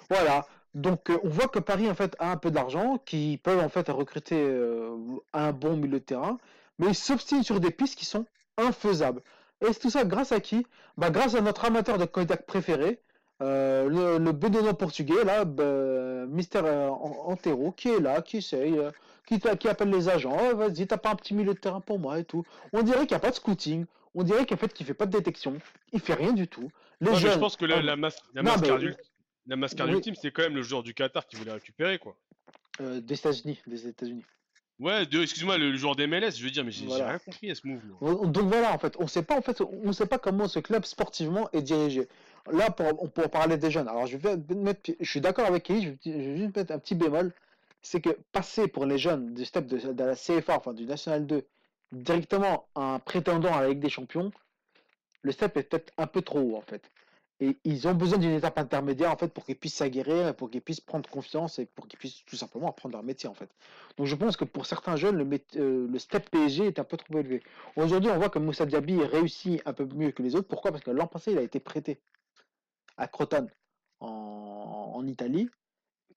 [0.09, 0.47] Voilà.
[0.75, 3.69] Donc euh, on voit que Paris en fait a un peu d'argent, qui peuvent en
[3.69, 4.97] fait recruter euh,
[5.33, 6.39] un bon milieu de terrain,
[6.79, 9.23] mais ils s'obstinent sur des pistes qui sont infaisables.
[9.61, 10.67] Et c'est tout ça grâce à qui?
[10.97, 13.01] Bah, Grâce à notre amateur de Kodak préféré,
[13.43, 18.79] euh, le, le portugais, là, bah, Mister euh, An- Antero, qui est là, qui essaye,
[18.79, 18.91] euh,
[19.27, 21.99] qui, qui appelle les agents, Oh, vas-y, t'as pas un petit milieu de terrain pour
[21.99, 22.45] moi et tout.
[22.73, 25.07] On dirait qu'il n'y a pas de scouting, on dirait qu'en fait, qu'il fait pas
[25.07, 25.59] de détection,
[25.93, 26.69] il fait rien du tout.
[27.01, 28.43] Les mais je jeunes, pense que la, ah, la, mas- la
[28.79, 28.97] d'ul-
[29.47, 29.95] la mascarre Oui.
[29.95, 32.17] ultime, c'est quand même le joueur du Qatar qui voulait récupérer, quoi.
[32.81, 34.25] euh, des États-Unis, des États-Unis.
[34.79, 37.09] Ouais, de- excuse-moi, le, le joueur des MLS, je veux dire, mais j'ai Voilà.
[37.11, 37.97] rien compris à ce mouvement.
[38.01, 40.59] On- Donc voilà, en fait, on sait pas, en fait, on sait pas comment ce
[40.59, 42.09] club sportivement est dirigé.
[42.53, 43.89] Là, pour, parler des jeunes.
[43.89, 44.17] Alors, je
[45.03, 47.33] suis d'accord avec Kelly, je vais, juste mettre un petit bémol.
[47.83, 51.47] C'est que passer pour les jeunes du step de, la CFA, enfin du National 2,
[51.93, 54.31] directement à un prétendant à la Ligue des Champions,
[55.23, 56.91] le step est peut-être un peu trop haut, en fait.
[57.43, 60.61] Et ils ont besoin d'une étape intermédiaire, en fait, pour qu'ils puissent s'aguerrir, pour qu'ils
[60.61, 63.49] puissent prendre confiance et pour qu'ils puissent tout simplement apprendre leur métier, en fait.
[63.97, 67.19] Donc, je pense que pour certains jeunes, le, euh, step PSG est un peu trop
[67.19, 67.43] élevé.
[67.77, 70.49] Aujourd'hui, on voit que Moussa Diaby réussit un peu mieux que les autres.
[70.49, 70.71] Pourquoi?
[70.71, 71.99] Parce que l'an passé, il a été prêté
[73.01, 73.49] à Crotone
[74.01, 75.49] en, en Italie.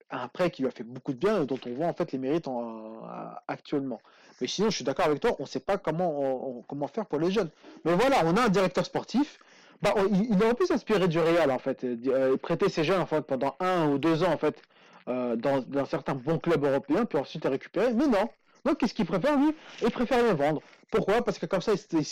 [0.10, 2.12] Un prêt qui lui a fait beaucoup de bien et dont on voit en fait
[2.12, 3.02] les mérites en-
[3.48, 4.00] actuellement.
[4.42, 7.06] Mais sinon, je suis d'accord avec toi, on ne sait pas comment, on- comment faire
[7.08, 7.50] pour les jeunes.
[7.86, 9.40] Mais voilà, on a un directeur sportif.
[9.82, 12.84] Bah, il, il aurait pu s'inspirer du Real en fait, et, euh, et prêter ses
[12.84, 14.62] jeunes en fait, pendant un ou deux ans en fait
[15.08, 17.94] euh, dans certains bons clubs européens, puis ensuite les récupérer.
[17.94, 18.30] Mais non,
[18.66, 19.54] Donc, qu'est-ce qu'il préfère, lui?
[19.82, 20.62] Il préfère les vendre.
[20.90, 21.24] Pourquoi?
[21.24, 22.04] Parce que comme ça, il,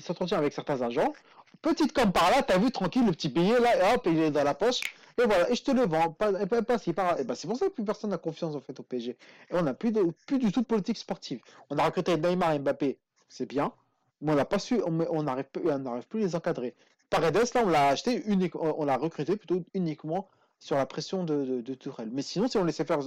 [0.00, 1.12] s'entretient avec certains agents.
[1.60, 4.30] Petite comme par là, t'as vu, tranquille, le petit billet, là, et hop, il est
[4.30, 4.80] dans la poche.
[5.18, 6.10] Et voilà, et je te le vends.
[6.10, 6.76] Pas, pas,
[7.16, 9.10] et ben, c'est pour ça que plus personne n'a confiance en fait au PSG.
[9.50, 9.92] Et on n'a plus,
[10.26, 11.40] plus du tout de politique sportive.
[11.70, 13.72] On a recruté Neymar et Mbappé, c'est bien,
[14.20, 16.74] mais on n'a pas su, on n'arrive on plus à les encadrer.
[17.10, 20.28] Paredes, là, on l'a acheté unique, on l'a recruté plutôt uniquement
[20.64, 22.08] sur la pression de, de, de Tourelle.
[22.10, 23.00] Mais sinon, si on laissait faire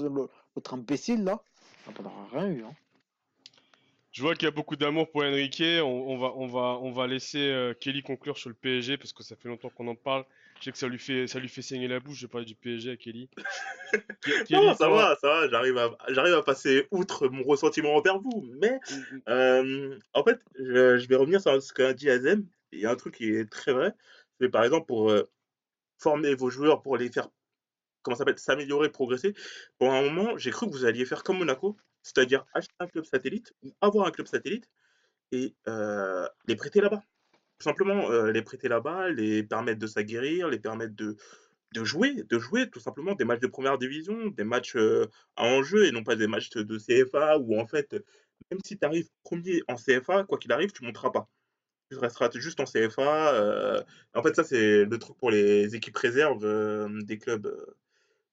[0.55, 1.41] notre imbécile là,
[1.87, 2.63] on n'aurait rien eu.
[2.63, 2.75] Hein.
[4.11, 5.63] Je vois qu'il y a beaucoup d'amour pour Enrique.
[5.81, 9.23] On, va, on, va, on va laisser euh, Kelly conclure sur le PSG parce que
[9.23, 10.23] ça fait longtemps qu'on en parle.
[10.59, 12.53] Je sais que ça lui fait, ça lui fait saigner la bouche de parler du
[12.53, 13.27] PSG à Kelly.
[14.51, 15.49] non, ça va, ça va.
[15.49, 18.47] J'arrive à, j'arrive à passer outre mon ressentiment envers vous.
[18.61, 19.21] Mais mm, mm.
[19.29, 22.45] euh, en fait, je, vais revenir sur ce qu'a dit Azem.
[22.71, 23.93] Il y a un truc qui est très vrai.
[24.39, 25.27] C'est par exemple pour euh,
[25.97, 27.29] former vos joueurs, pour les faire
[28.07, 29.35] comment s'appelle s'améliorer, progresser.
[29.77, 33.05] Pour un moment, j'ai cru que vous alliez faire comme Monaco c'est-à-dire acheter un club
[33.05, 34.69] satellite ou avoir un club satellite
[35.31, 37.03] et euh, les prêter là-bas.
[37.59, 41.17] Tout simplement, euh, les prêter là-bas, les permettre de s'aguerrir, les permettre de,
[41.73, 45.45] de jouer, de jouer tout simplement des matchs de première division, des matchs euh, à
[45.45, 47.93] enjeu et non pas des matchs de CFA où en fait,
[48.51, 51.27] même si tu arrives premier en CFA, quoi qu'il arrive, tu ne monteras pas.
[51.91, 53.83] Tu resteras juste en CFA.
[54.13, 56.45] en fait, ça, c'est le truc pour les équipes réserves
[57.03, 57.49] des clubs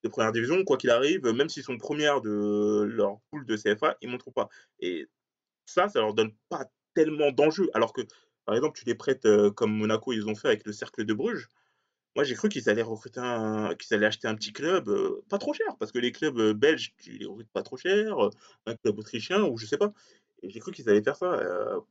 [0.05, 3.97] de première division, quoi qu'il arrive, même s'ils sont premières de leur poule de CFA,
[4.03, 4.49] ils ne montrent pas.
[4.81, 5.09] Et
[5.65, 7.71] ça, ça leur donne pas tellement d'enjeux.
[7.75, 8.03] Alors que,
[8.45, 11.15] par exemple, tu les prêtes euh, comme Monaco, ils ont fait avec le Cercle de
[11.15, 11.49] Bruges.
[12.17, 15.39] Moi, j'ai cru qu'ils allaient recruter un, qu'ils allaient acheter un petit club, euh, pas
[15.39, 18.17] trop cher, parce que les clubs euh, belges, tu les recrutes pas trop cher,
[18.67, 19.93] un club autrichien ou je sais pas.
[20.43, 21.41] Et j'ai cru qu'ils allaient faire ça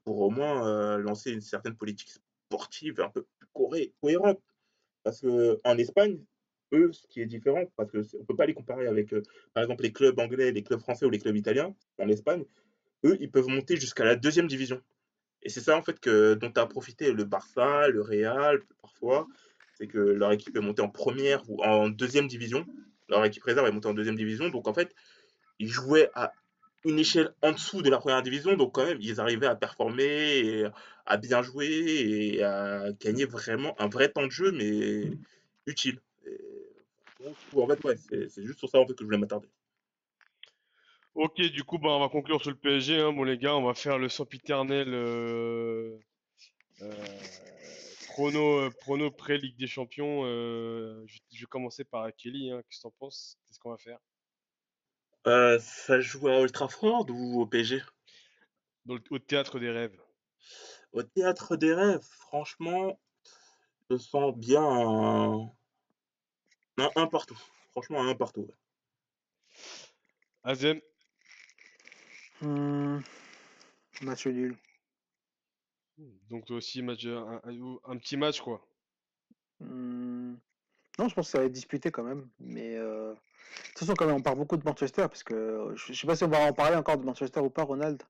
[0.03, 2.11] pour au moins lancer une certaine politique
[2.51, 3.47] sportive un peu plus
[3.99, 4.39] cohérente.
[5.03, 6.19] Parce que en Espagne,
[6.73, 9.21] eux, ce qui est différent, parce qu'on ne peut pas les comparer avec, euh,
[9.53, 12.43] par exemple, les clubs anglais, les clubs français ou les clubs italiens en Espagne,
[13.05, 14.81] eux, ils peuvent monter jusqu'à la deuxième division.
[15.43, 19.27] Et c'est ça, en fait, que, dont a profité le Barça, le Real, parfois,
[19.75, 22.65] c'est que leur équipe est montée en première ou en deuxième division.
[23.09, 24.49] Leur équipe réserve est montée en deuxième division.
[24.49, 24.95] Donc, en fait,
[25.59, 26.31] ils jouaient à
[26.85, 28.55] une échelle en dessous de la première division.
[28.55, 30.65] Donc, quand même, ils arrivaient à performer,
[31.05, 35.11] à bien jouer et à gagner vraiment un vrai temps de jeu, mais
[35.65, 35.99] utile
[37.55, 37.97] en fait, ouais,
[38.29, 39.49] c'est juste sur ça en fait, que je voulais m'attarder.
[41.15, 42.99] Ok, du coup, bah, on va conclure sur le PSG.
[42.99, 45.95] Hein, bon, les gars, on va faire le sempiternel euh,
[46.81, 46.91] euh,
[48.07, 50.25] prono, euh, prono pré-Ligue des Champions.
[50.25, 52.49] Euh, je, vais commencer par Kelly.
[52.51, 53.37] Hein, Qu'est-ce que t'en penses?
[53.45, 53.99] Qu'est-ce qu'on va faire?
[55.59, 57.81] Ça joue à Old Trafford ou au PSG
[58.89, 60.01] Au théâtre des rêves.
[60.93, 62.99] Au théâtre des rêves, franchement,
[63.89, 65.51] je sens bien un,
[67.11, 67.37] partout.
[67.71, 68.47] Franchement, un partout.
[70.43, 70.81] Azem
[72.41, 72.99] hmm,
[74.01, 74.57] Match nul.
[76.29, 78.65] Donc toi aussi, match, un, petit match, quoi.
[79.59, 80.35] Hmm,
[80.99, 82.27] non, je pense que ça va être disputé quand même.
[82.39, 85.93] Mais euh, de toute façon, quand même, on parle beaucoup de Manchester, parce que je,
[85.93, 88.01] sais pas si on va en parler encore de Manchester ou pas, Ronald.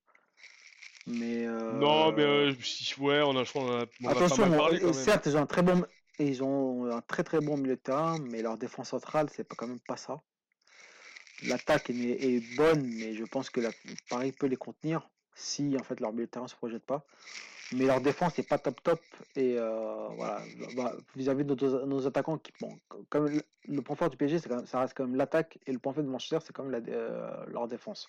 [1.05, 2.53] Mais euh, Non, mais euh,
[2.99, 4.93] ouais, on a, je crois, on a, on Attention, pas mal parlé, quand même.
[4.93, 5.85] certes, ils ont un très bon,
[6.19, 9.47] et ils ont un très très bon milieu de terrain, mais leur défense centrale, c'est
[9.47, 10.21] quand même pas ça.
[11.43, 13.71] L'attaque est, bonne, mais je pense que la,
[14.09, 17.05] Paris peut les contenir si en fait leur milieu de terrain se projette pas.
[17.71, 19.01] Mais leur défense n'est pas top top.
[19.35, 20.41] Et euh, voilà,
[20.75, 22.77] bah, vis-à-vis de nos, attaquants, qui, bon,
[23.09, 26.07] comme le, point fort du PSG, ça reste quand même l'attaque, et le point faible
[26.07, 28.07] de Manchester, c'est quand même euh, leur défense.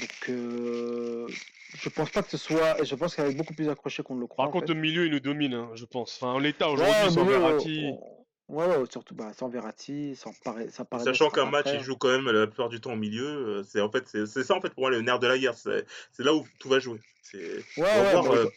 [0.00, 1.26] Donc, euh,
[1.74, 2.82] je pense pas que ce soit.
[2.84, 4.44] Je pense qu'elle est beaucoup plus accroché qu'on le croit.
[4.44, 6.16] Par contre, au milieu, il nous domine, hein, je pense.
[6.16, 7.92] Enfin, en l'état aujourd'hui, sans Verratti.
[8.48, 10.32] Ouais, ouais, surtout bah, sans Verratti, sans
[10.70, 13.26] ça paraît Sachant qu'un match, il joue quand même la plupart du temps au milieu.
[13.26, 15.54] Euh, c'est en fait, c'est ça en fait pour moi le nerf de la guerre.
[15.56, 15.84] C'est
[16.18, 17.00] là où tout va jouer.
[17.34, 18.48] Ouais, ouais, voir, euh,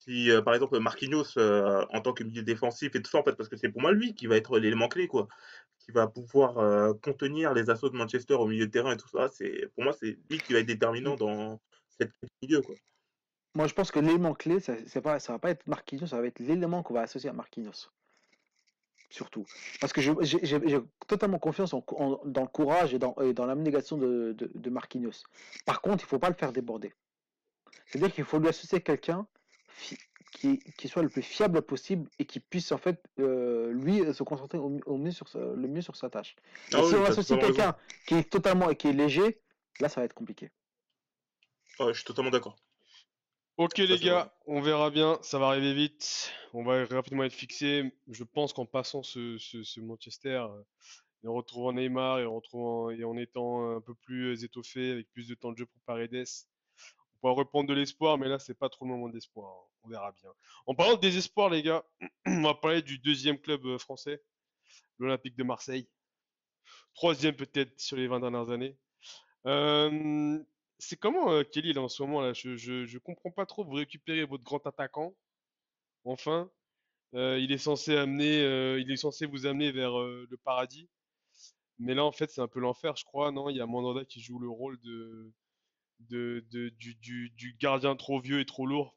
[0.00, 3.48] Si par exemple Marquinhos en tant que milieu défensif et tout ça en fait, parce
[3.48, 5.28] que c'est pour moi lui qui va être l'élément clé quoi
[5.84, 9.08] qui va pouvoir euh, contenir les assauts de Manchester au milieu de terrain et tout
[9.08, 9.28] ça.
[9.28, 11.60] C'est pour moi c'est lui qui va être déterminant dans
[11.98, 12.74] cette milieu quoi.
[13.54, 16.38] Moi je pense que l'élément clé ça c'est va pas être Marquinhos, ça va être
[16.38, 17.90] l'élément qu'on va associer à Marquinhos.
[19.10, 19.44] Surtout.
[19.78, 24.70] Parce que j'ai totalement confiance dans le courage et dans, dans l'abnégation de, de, de,
[24.70, 25.24] Marquinhos.
[25.66, 26.94] Par contre, il faut pas le faire déborder.
[27.84, 29.26] C'est-à-dire qu'il faut lui associer quelqu'un
[30.32, 34.22] qui, qui, soit le plus fiable possible et qui puisse en fait euh, lui se
[34.22, 36.36] concentrer au, mieux sur le mieux sur sa tâche.
[36.72, 39.40] Ah si on associe quelqu'un qui est totalement et qui est léger,
[39.80, 40.50] là ça va être compliqué.
[41.78, 42.56] Ah je suis totalement d'accord.
[43.58, 47.92] Ok les gars, on verra bien, ça va arriver vite, on va rapidement être fixé.
[48.08, 50.46] Je pense qu'en passant ce, ce, Manchester,
[51.22, 55.12] Et en retrouvant Neymar et en, retrouvant, et en étant un peu plus étoffé, avec
[55.12, 56.24] plus de temps de jeu pour Paredes,
[57.22, 59.50] pourra reprendre de l'espoir, mais là, c'est pas trop le moment d'espoir.
[59.52, 59.68] hein.
[59.84, 60.30] On verra bien.
[60.66, 61.84] En parlant de désespoir, les gars,
[62.26, 64.22] on va parler du deuxième club euh, français,
[64.98, 65.88] l'Olympique de Marseille.
[66.94, 68.78] Troisième peut-être sur les 20 dernières années.
[69.46, 70.38] Euh,
[70.78, 72.32] c'est comment euh, Kelly là en ce moment là?
[72.34, 73.64] Je, je, je comprends pas trop.
[73.64, 75.16] Vous récupérez votre grand attaquant,
[76.04, 76.50] enfin.
[77.14, 78.40] Il est censé amener,
[78.80, 80.90] il est censé vous amener vers le paradis.
[81.78, 83.32] Mais là en fait c'est un peu l'enfer, je crois.
[83.32, 85.32] Non, il y a Mandanda qui joue le rôle de,
[86.10, 88.96] de, du, gardien trop vieux et trop lourd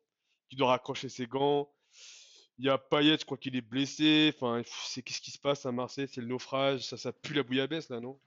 [0.50, 1.70] qui doit raccrocher ses gants.
[2.58, 4.34] Il y a Payet, je crois qu'il est blessé.
[4.36, 6.08] Enfin, c'est qu'est-ce qui se passe à Marseille?
[6.10, 6.82] C'est le naufrage.
[6.82, 8.20] Ça, ça pue la bouillabaisse là, non?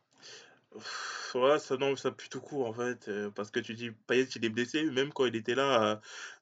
[1.35, 4.25] Ouais, ça, non, ça pue tout court en fait, euh, parce que tu dis Payet
[4.25, 5.97] il est blessé, même quand il était là euh,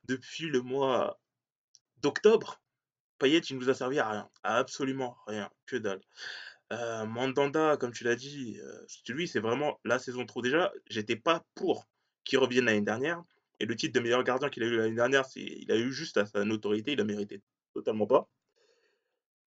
[0.05, 1.19] depuis le mois
[2.03, 2.61] d'octobre,
[3.19, 6.01] Payet il nous a servi à rien, à absolument rien, que dalle.
[6.73, 8.59] Euh, Mandanda, comme tu l'as dit,
[9.09, 10.43] lui c'est vraiment la saison trop.
[10.43, 11.87] Déjà, j'étais pas pour
[12.27, 13.23] qu'il revienne l'année dernière,
[13.59, 16.19] et le titre de meilleur gardien qu'il a eu l'année dernière, il a eu juste
[16.19, 17.41] à sa notoriété, il a mérité
[17.73, 18.29] totalement pas.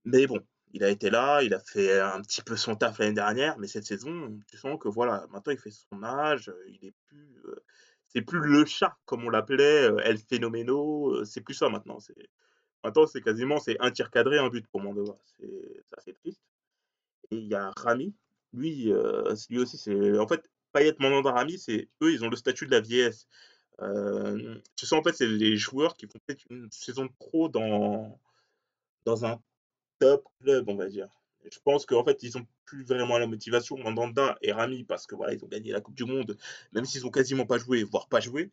[0.05, 0.41] Mais bon,
[0.73, 3.67] il a été là, il a fait un petit peu son taf l'année dernière, mais
[3.67, 7.43] cette saison, tu sens que voilà, maintenant il fait son âge, euh, il est plus,
[7.47, 7.57] euh,
[8.07, 11.99] c'est plus le chat comme on l'appelait, euh, El Fenomeno, euh, c'est plus ça maintenant.
[12.85, 15.17] Maintenant c'est quasiment c'est un tir cadré, un but pour Mandanda.
[15.39, 16.41] C'est c'est triste.
[17.31, 18.15] Et il y a Rami,
[18.53, 18.93] lui,
[19.51, 22.71] lui aussi c'est en fait Payet, Mandanda, Rami, c'est eux ils ont le statut de
[22.73, 23.27] la vieillesse.
[23.81, 28.19] Euh, tu sais en fait les joueurs qui font peut-être une saison de pro dans
[29.05, 29.41] dans un
[29.99, 31.09] top club, on va dire.
[31.51, 35.15] Je pense qu'en fait, ils ont plus vraiment la motivation, Mandanda et Rami, parce que
[35.15, 36.37] voilà, ils ont gagné la Coupe du Monde,
[36.73, 38.51] même s'ils ont quasiment pas joué, voire pas joué.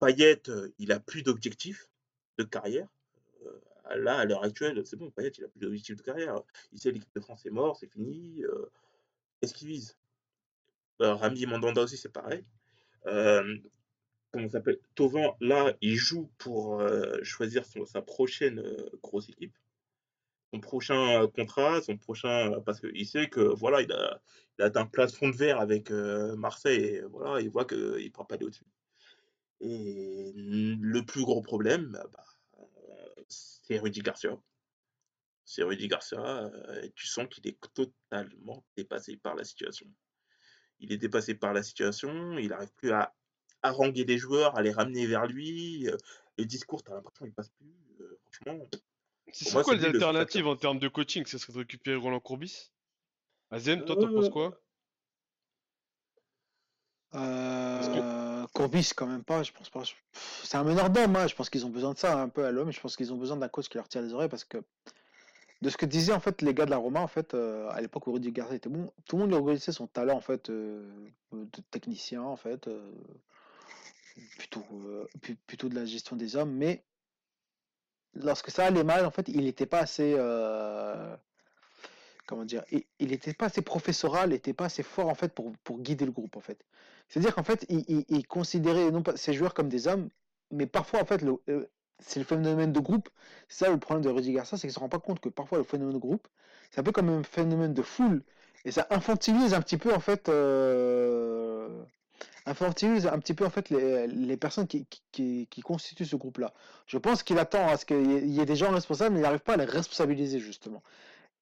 [0.00, 1.88] Payet, euh, il a plus d'objectifs
[2.38, 2.88] de carrière.
[3.46, 6.42] Euh, là, à l'heure actuelle, c'est bon, Payet, il a plus d'objectifs de carrière.
[6.72, 8.44] Il sait l'équipe de France est mort, c'est fini.
[8.44, 8.70] euh,
[9.40, 9.96] Qu'est-ce qu'il vise?
[11.00, 12.44] Rami et Mandanda aussi, c'est pareil.
[13.06, 13.56] Euh,
[14.32, 14.78] comment s'appelle?
[14.94, 19.56] Thauvin, là, il joue pour euh, choisir sa prochaine euh, grosse équipe
[20.52, 24.20] son prochain euh, contrat, son prochain euh, parce qu'il sait que voilà, il a,
[24.58, 28.36] un plafond de verre avec euh, Marseille et voilà, il voit qu'il ne pourra pas
[28.36, 28.66] aller au-dessus.
[29.60, 32.24] Et le plus gros problème, bah,
[32.58, 34.38] euh, c'est Rudy Garcia.
[35.44, 39.86] C'est Rudy Garcia, euh, et tu sens qu'il est totalement dépassé par la situation.
[40.80, 43.14] Il est dépassé par la situation, il n'arrive plus à
[43.62, 45.88] haranguer les joueurs, à les ramener vers lui.
[45.88, 45.96] euh,
[46.38, 47.74] Le discours, tu as l'impression qu'il passe plus.
[48.00, 48.68] euh, franchement,
[49.32, 51.24] C'est quoi les le alternatives en termes de coaching?
[51.26, 52.70] Ça serait de récupérer Roland Courbis?
[53.50, 54.60] Azem, toi, t'en penses Euh, quoi?
[57.12, 59.82] Parce que Euh, Courbis, quand même pas, je pense pas.
[60.42, 62.50] C'est un meneur d'homme, hein, Je pense qu'ils ont besoin de ça un peu à
[62.50, 62.70] l'homme.
[62.72, 64.58] Je pense qu'ils ont besoin d'un coach qui leur tire les oreilles parce que
[65.62, 67.80] de ce que disaient en fait les gars de la Roma, en fait, euh, à
[67.80, 70.50] l'époque où Rudy Garcia était bon, tout le monde lui reconnaissait son talent en fait
[70.50, 72.92] euh, de technicien en fait, euh,
[74.38, 74.64] plutôt
[75.46, 76.84] plutôt de la gestion des hommes, mais
[78.14, 80.14] lorsque ça allait mal, en fait, il n'était pas assez
[82.26, 85.32] comment dire, il il était pas assez professoral, il n'était pas assez fort en fait
[85.32, 86.64] pour, pour guider le groupe en fait.
[87.08, 90.10] C'est-à-dire qu'en fait, il, considérait non pas ces joueurs comme des hommes,
[90.50, 91.40] mais parfois en fait, le-
[92.00, 93.08] c'est le phénomène de groupe.
[93.48, 95.58] C'est ça le problème de Rudy Garcia, c'est qu'il se rend pas compte que parfois
[95.58, 96.26] le phénomène de groupe,
[96.70, 98.22] c'est un peu comme un phénomène de foule,
[98.64, 101.82] et ça infantilise un petit peu en fait, euh,
[102.46, 106.52] infantilise un petit peu en fait les, les personnes qui, qui, qui- constituent ce groupe-là.
[106.86, 109.40] Je pense qu'il attend à ce qu'il y ait- des gens responsables, mais il n'arrive
[109.40, 110.82] pas à les responsabiliser justement.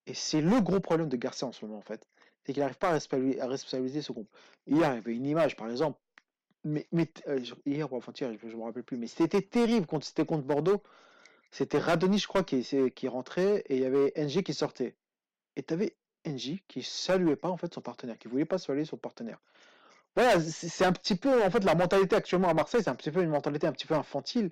[0.07, 2.07] Et c'est le gros problème de Garcia en ce moment, en fait.
[2.45, 4.29] C'est qu'il n'arrive pas à responsabili- à responsabiliser ce groupe.
[4.67, 5.99] Il y avait une image, par exemple.
[6.65, 6.87] Mais,
[7.29, 8.97] euh, je- hier ou avant-hier, je ne me rappelle plus.
[8.97, 10.83] Mais c'était terrible quand c'était contre Bordeaux.
[11.53, 14.97] C'était Radoni, je crois, qui, qui rentrait et il y avait NG qui sortait.
[15.57, 18.85] Et tu avais NG qui saluait pas en fait son partenaire, qui voulait pas saluer
[18.87, 19.41] son partenaire.
[20.17, 23.11] Voilà, c'est un petit peu en fait la mentalité actuellement à Marseille, c'est un petit
[23.11, 24.51] peu une mentalité un petit peu infantile.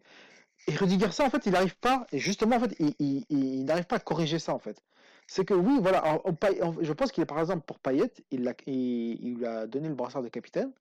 [0.68, 3.86] Et Rudy Garcia, en fait, il n'arrive pas, et justement, en fait, il, il- n'arrive
[3.86, 4.82] pas à corriger ça, en fait.
[5.26, 9.34] C'est que oui, voilà, en- je pense qu'il est par exemple pour Payet, il, il
[9.36, 10.72] lui a donné le brassard de capitaine,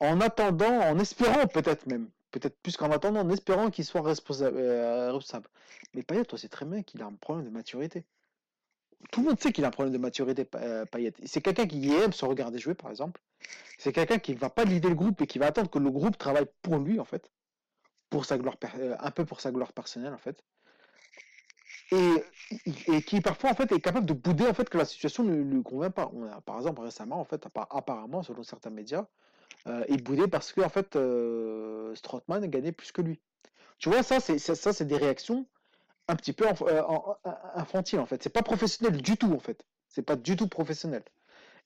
[0.00, 4.56] en attendant, en espérant peut-être même, peut-être plus qu'en attendant, en espérant qu'il soit responsable.
[4.58, 5.18] euh.
[5.94, 8.04] Mais Payet, toi, c'est très bien qu'il a un problème de maturité.
[9.12, 11.12] Tout le monde sait qu'il a un problème de maturité, euh, Payet.
[11.24, 13.20] C'est quelqu'un qui aime se regarder jouer, par exemple.
[13.78, 15.90] C'est quelqu'un qui ne va pas leader le groupe et qui va attendre que le
[15.90, 17.30] groupe travaille pour lui, en fait
[18.10, 20.42] pour sa gloire euh, un peu pour sa gloire personnelle en fait
[21.90, 25.34] et, qui parfois en fait est capable de bouder en fait que la situation ne
[25.34, 26.10] lui convient pas
[26.44, 29.06] par exemple récemment en fait appa- apparemment selon certains médias
[29.66, 33.20] euh, il boudait parce que en fait euh, Strootman gagnait plus que lui
[33.78, 35.46] tu vois ça c'est ça, ça, c'est des réactions
[36.08, 36.82] un petit peu euh,
[37.54, 41.02] infantiles en fait c'est pas professionnel du tout en fait C'est pas du tout professionnel.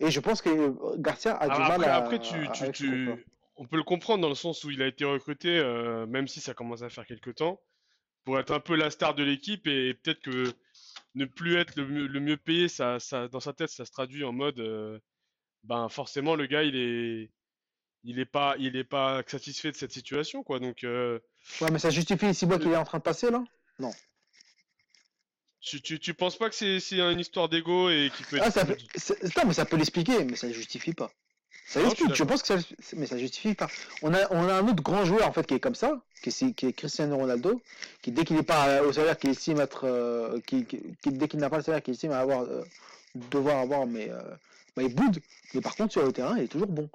[0.00, 1.96] Et je pense que euh, Garcia a du mal Après, à.
[1.96, 3.26] après tu, tu, tu-
[3.56, 6.40] on peut le comprendre dans le sens où il a été recruté, euh, même si
[6.40, 7.60] ça commence à faire quelques temps,
[8.24, 10.52] pour être un peu la star de l'équipe et peut-être que
[11.14, 13.92] ne plus être le mieux, le mieux payé, ça, ça, dans sa tête, ça se
[13.92, 14.58] traduit en mode,
[15.64, 17.30] ben forcément le gars il est,
[18.04, 20.58] il est pas, il est pas satisfait de cette situation quoi.
[20.58, 21.18] Donc euh,
[21.60, 23.42] Ouais, mais ça justifie les six mois qu'il est en train de passer là?
[25.60, 28.50] Tu, tu, tu penses pas que c'est, une histoire d'ego et qui peut être Ah,
[28.50, 28.76] ça peut...
[28.96, 31.12] c'est- Non, mais ça peut l'expliquer, mais ça ne justifie pas.
[31.68, 32.56] Ça Non, explique, je pense que ça...
[32.96, 33.68] Mais ça justifie pas.
[34.02, 36.30] On a, on a un autre grand joueur, en fait, qui est comme ça, qui
[36.30, 37.62] est, qui est Cristiano Ronaldo,
[38.02, 39.84] qui, dès qu'il n'est pas au salaire qu'il estime être...
[39.86, 42.64] euh, qui, qui- qui- dès qu'il n'a pas le salaire qu'il estime avoir, euh,
[43.14, 44.10] devoir avoir, mais...
[44.10, 44.20] euh,
[44.76, 45.20] bah, il boude.
[45.54, 46.90] Mais par contre, sur le terrain, il est toujours bon.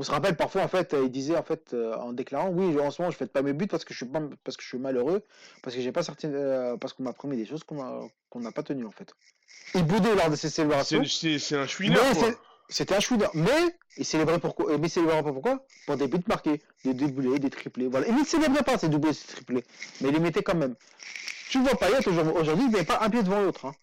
[0.00, 2.80] On se rappelle parfois, en fait, euh, il disait, en fait, euh, en déclarant, oui,
[2.80, 4.62] en ce moment, je fais pas mes buts parce que je suis pas, parce que
[4.62, 5.22] je suis malheureux,
[5.62, 8.40] parce que j'ai pas certaines, euh, parce qu'on m'a promis des choses qu'on a, qu'on
[8.40, 9.12] n'a pas tenues, en fait.
[9.74, 11.04] Il boudait lors de ses célébrations.
[11.04, 12.34] C'est, un chouineur Mais
[12.70, 13.30] C'était un chouineur.
[13.34, 15.66] Mais il célébrait pourquoi Mais il célébrait pas pourquoi?
[15.84, 17.88] Pour des buts marqués, des doublés, des triplés.
[17.88, 18.08] Voilà.
[18.08, 19.64] Il ne célébrait pas ces doublés, ces triplés.
[20.00, 20.76] Mais il les mettait quand même.
[21.50, 23.66] Tu vois Payet aujourd'hui, il n'est pas un pied devant l'autre.
[23.66, 23.74] Hein.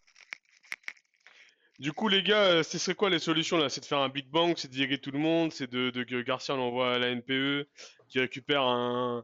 [1.79, 3.69] Du coup, les gars, euh, ce serait quoi les solutions là?
[3.69, 6.21] C'est de faire un Big Bang, c'est de virer tout le monde, c'est de, que
[6.21, 7.67] Garcia l'envoie à la NPE,
[8.09, 9.23] qui récupère un.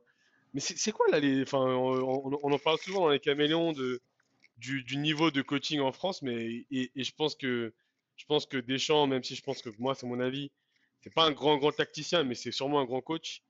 [0.54, 1.42] Mais c'est quoi là les.
[1.42, 4.02] Enfin, on, en parle souvent dans les caméléons de,
[4.58, 7.74] du, niveau de coaching en France, mais et, je pense que
[8.18, 10.52] je pense que Deschamps, même si je pense que moi c'est mon avis,
[11.02, 13.42] c'est pas un grand grand tacticien, mais c'est sûrement un grand coach.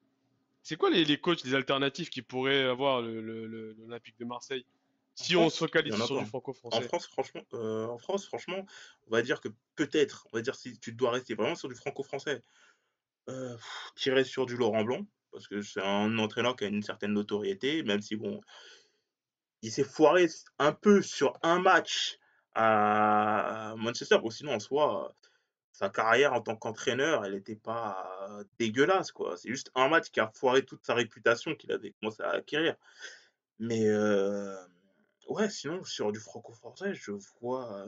[0.63, 4.65] C'est quoi les, les coachs, les alternatives qui pourraient avoir l'Olympique de Marseille?
[5.15, 6.82] Si on France, se focalise en sur du En franco-français.
[6.82, 8.65] France, franchement, euh, en France, franchement,
[9.08, 11.76] on va dire que peut-être, on va dire si tu dois rester vraiment sur du
[11.76, 12.41] franco-français,
[13.30, 13.56] euh,
[13.95, 17.84] tirer sur du Laurent Blanc, parce que c'est un entraîneur qui a une certaine notoriété,
[17.84, 18.41] même si bon,
[19.62, 20.28] il s'est foiré
[20.60, 22.17] un peu sur un match
[22.56, 25.15] à Manchester, bon, sinon en soi,
[25.71, 29.38] sa carrière en tant qu'entraîneur, elle n'était pas dégueulasse, quoi.
[29.38, 32.76] C'est juste un match qui a foiré toute sa réputation qu'il avait commencé à acquérir.
[33.60, 34.56] Mais euh,
[35.27, 37.86] ouais, sinon, sur du franco-français, je vois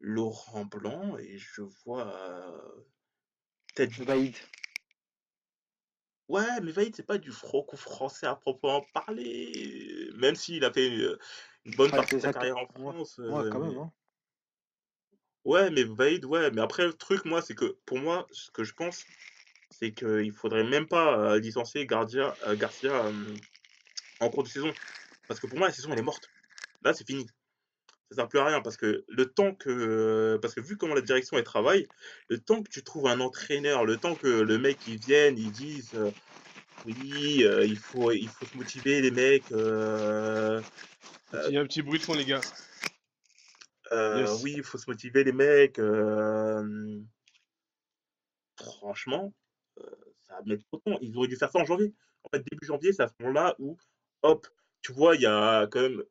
[0.00, 2.12] Laurent Blanc et je vois
[3.74, 3.92] peut-être.
[4.02, 4.36] Vaïd.
[6.28, 10.10] Ouais, mais Vaïd, c'est pas du franco-français à proprement parler.
[10.16, 11.18] Même s'il a fait une,
[11.64, 13.18] une bonne partie de sa ça que- carrière en ouais, France.
[13.18, 13.72] Ouais, quand même.
[13.72, 13.92] mais- Hein.
[15.44, 16.50] Ouais, mais Vaïd, ouais.
[16.50, 19.06] Mais après, le truc, moi, c'est que pour moi, ce que je pense,
[19.70, 23.10] c'est qu'il faudrait même pas licencier Gardia, Garcia
[24.20, 24.70] en cours de saison.
[25.28, 26.28] Parce que pour moi, la saison, elle est morte.
[26.82, 27.26] Là, c'est fini.
[28.10, 30.38] Ça sert plus à rien parce que le temps que.
[30.40, 31.86] Parce que vu comment la direction elle travaille,
[32.28, 35.52] le temps que tu trouves un entraîneur, le temps que le mec il vienne, ils
[35.52, 36.10] disent euh,
[36.86, 39.52] oui, euh, il faut, il faut se motiver, les mecs.
[39.52, 40.62] euh,
[41.48, 42.40] Il y a un petit bruit de fond, les gars.
[43.92, 44.42] Yes.
[44.42, 45.78] oui, il faut se motiver, les mecs.
[48.56, 49.34] Franchement,
[50.26, 50.98] ça va mettre trop de temps.
[51.02, 51.92] Ils auraient dû faire ça en janvier.
[52.24, 53.76] En fait, début janvier, c'est à ce moment-là où,
[54.22, 54.46] hop,
[54.82, 56.02] tu vois, il y a quand même,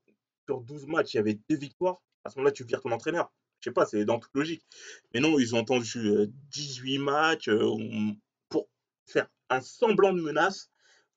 [0.45, 2.01] sur 12 matchs, il y avait deux victoires.
[2.23, 3.31] À ce moment-là, tu vires ton entraîneur.
[3.59, 4.65] Je sais pas, c'est dans toute logique.
[5.13, 7.75] Mais non, ils ont entendu euh, 18 matchs euh,
[8.49, 8.69] pour
[9.05, 10.69] faire un semblant de menace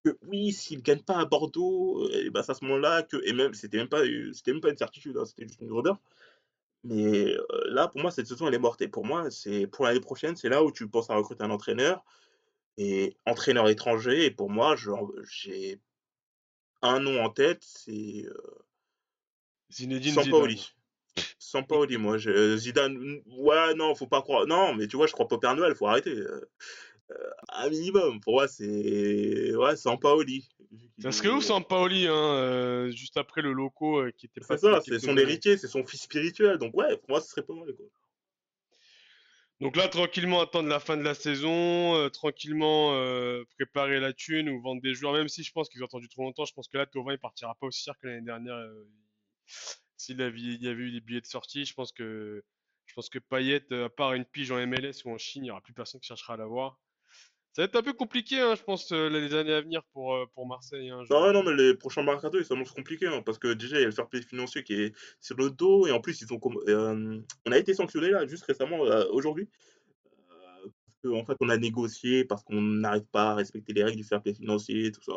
[0.05, 3.17] que oui, s'ils ne gagnent pas à Bordeaux, et ben c'est à ce moment-là que,
[3.27, 5.73] et même, c'était même pas, euh, c'était même pas une certitude, hein, c'était juste une
[5.73, 5.99] rumeur.
[6.85, 8.81] Mais euh, là, pour moi, cette saison, elle est morte.
[8.83, 11.51] Et pour moi, c'est pour l'année prochaine, c'est là où tu penses à recruter un
[11.51, 12.05] entraîneur
[12.79, 14.25] et entraîneur étranger.
[14.27, 14.77] Et pour moi,
[15.25, 15.81] j'ai
[16.83, 18.35] un nom en tête, c'est euh,
[19.73, 20.57] Zinedine Sampaoli.
[20.57, 21.27] Zidane.
[21.39, 24.47] Sampaoli, moi, je, Zidane, ouais, non, faut pas croire.
[24.47, 26.11] Non, mais tu vois, je crois pas au Père Noël, faut arrêter.
[26.11, 26.49] euh,
[27.11, 30.49] euh, un minimum, pour moi, c'est ouais, Sampaoli.
[31.01, 34.71] Ça serait où Sampaoli, hein, euh, juste après le loco euh, qui était C'est passé
[34.71, 36.59] ça, c'est son héritier, c'est son fils spirituel.
[36.59, 37.75] Donc ouais, pour moi, ce serait pas mal.
[37.75, 37.87] Quoi.
[39.61, 44.49] Donc là, tranquillement attendre la fin de la saison, euh, tranquillement euh, préparer la thune
[44.49, 46.47] ou vendre des joueurs, même si je pense qu'ils ont attendu trop longtemps.
[46.47, 48.55] Je pense que là, Thauvin, il partira pas aussi cher que l'année dernière.
[48.55, 48.89] euh,
[49.97, 52.43] S'il y avait eu des billets de sortie, je pense que,
[52.87, 53.19] je pense que
[53.85, 56.09] à part une pige en MLS ou en Chine, il n'y aura plus personne qui
[56.09, 56.79] cherchera à l'avoir.
[57.53, 60.15] Ça va être un peu compliqué, hein, je pense, euh, les années à venir pour,
[60.15, 60.89] euh, pour Marseille.
[60.91, 63.77] hein, je- Non, non, mais les prochains mercato, ils s'annoncent compliqués, hein, parce que déjà,
[63.77, 66.21] il y a le fair play financier qui est sur le dos, et en plus,
[66.21, 69.49] ils ont euh, on a été sanctionné là, juste récemment, euh, aujourd'hui,
[70.87, 74.05] parce qu'en fait, on a négocié parce qu'on n'arrive pas à respecter les règles du
[74.05, 75.13] fair play financier, tout ça.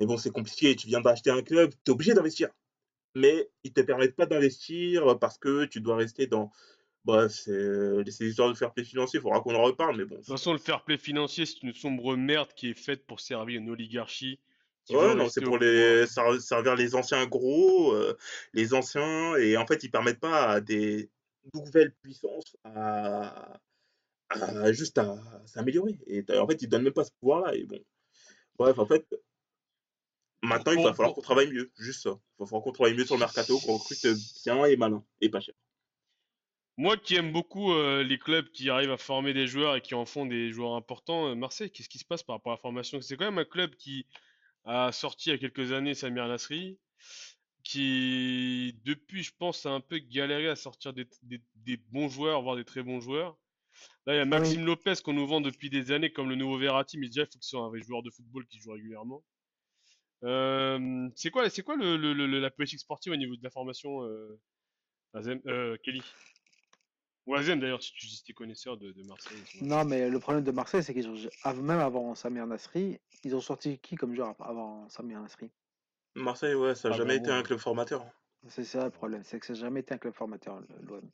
[0.00, 2.48] Mais bon, c'est compliqué, tu viens d'acheter un club, tu es obligé d'investir.
[3.16, 6.50] Mais ils te permettent pas d'investir parce que tu dois rester dans.
[7.04, 10.14] Bref, c'est ces histoires de fair play financier, il faudra qu'on en reparle, mais bon.
[10.14, 13.20] De toute façon, le fair play financier, c'est une sombre merde qui est faite pour
[13.20, 14.38] servir une oligarchie.
[14.90, 18.16] Ouais, non, c'est pour les ser- servir les anciens gros, euh,
[18.52, 21.10] les anciens, et en fait, ils permettent pas à des
[21.52, 23.60] nouvelle puissance à,
[24.30, 25.98] à- juste à s'améliorer.
[26.06, 27.54] Et en fait, ils donnent même pas ce pouvoir-là.
[27.54, 27.78] Et bon,
[28.58, 29.06] bref, en fait,
[30.42, 31.70] maintenant, il va falloir qu'on travaille mieux.
[31.76, 32.10] Juste ça.
[32.10, 34.06] Il va falloir qu'on travaille mieux sur le mercato, qu'on recrute
[34.44, 35.54] bien et malin et pas cher.
[36.76, 39.94] Moi qui aime beaucoup euh, les clubs qui arrivent à former des joueurs et qui
[39.94, 42.60] en font des joueurs importants, euh, Marseille, qu'est-ce qui se passe par rapport à la
[42.60, 43.00] formation?
[43.00, 44.06] C'est quand même un club qui
[44.64, 46.78] a sorti il y a quelques années Samir Nasri,
[47.62, 52.42] qui depuis, je pense, a un peu galéré à sortir des, des- des bons joueurs,
[52.42, 53.36] voire des très bons joueurs.
[54.06, 56.58] Là, il y a Maxime Lopez qu'on nous vend depuis des années comme le nouveau
[56.58, 58.72] Verratti, mais déjà, il faut que ce soit un vrai joueur de football qui joue
[58.72, 59.22] régulièrement.
[60.24, 63.50] Euh, c'est quoi, c'est quoi le, le- le- la politique sportive au niveau de la
[63.50, 64.00] formation,
[65.14, 65.42] Azem-
[65.82, 66.02] Kelly?
[67.26, 69.38] Ou Azem d'ailleurs, si tu si es connaisseur de, de Marseille.
[69.62, 73.40] Non, mais le problème de Marseille, c'est qu'ils ont, même avant Samir Nasri, ils ont
[73.40, 75.50] sorti qui comme joueur avant Samir Nasri?
[76.14, 78.04] Marseille, ouais, ça n'a Ah, jamais vraiment, été un club formateur.
[78.48, 81.10] C'est ça le problème, c'est que ça n'a jamais été un club formateur, l'OM.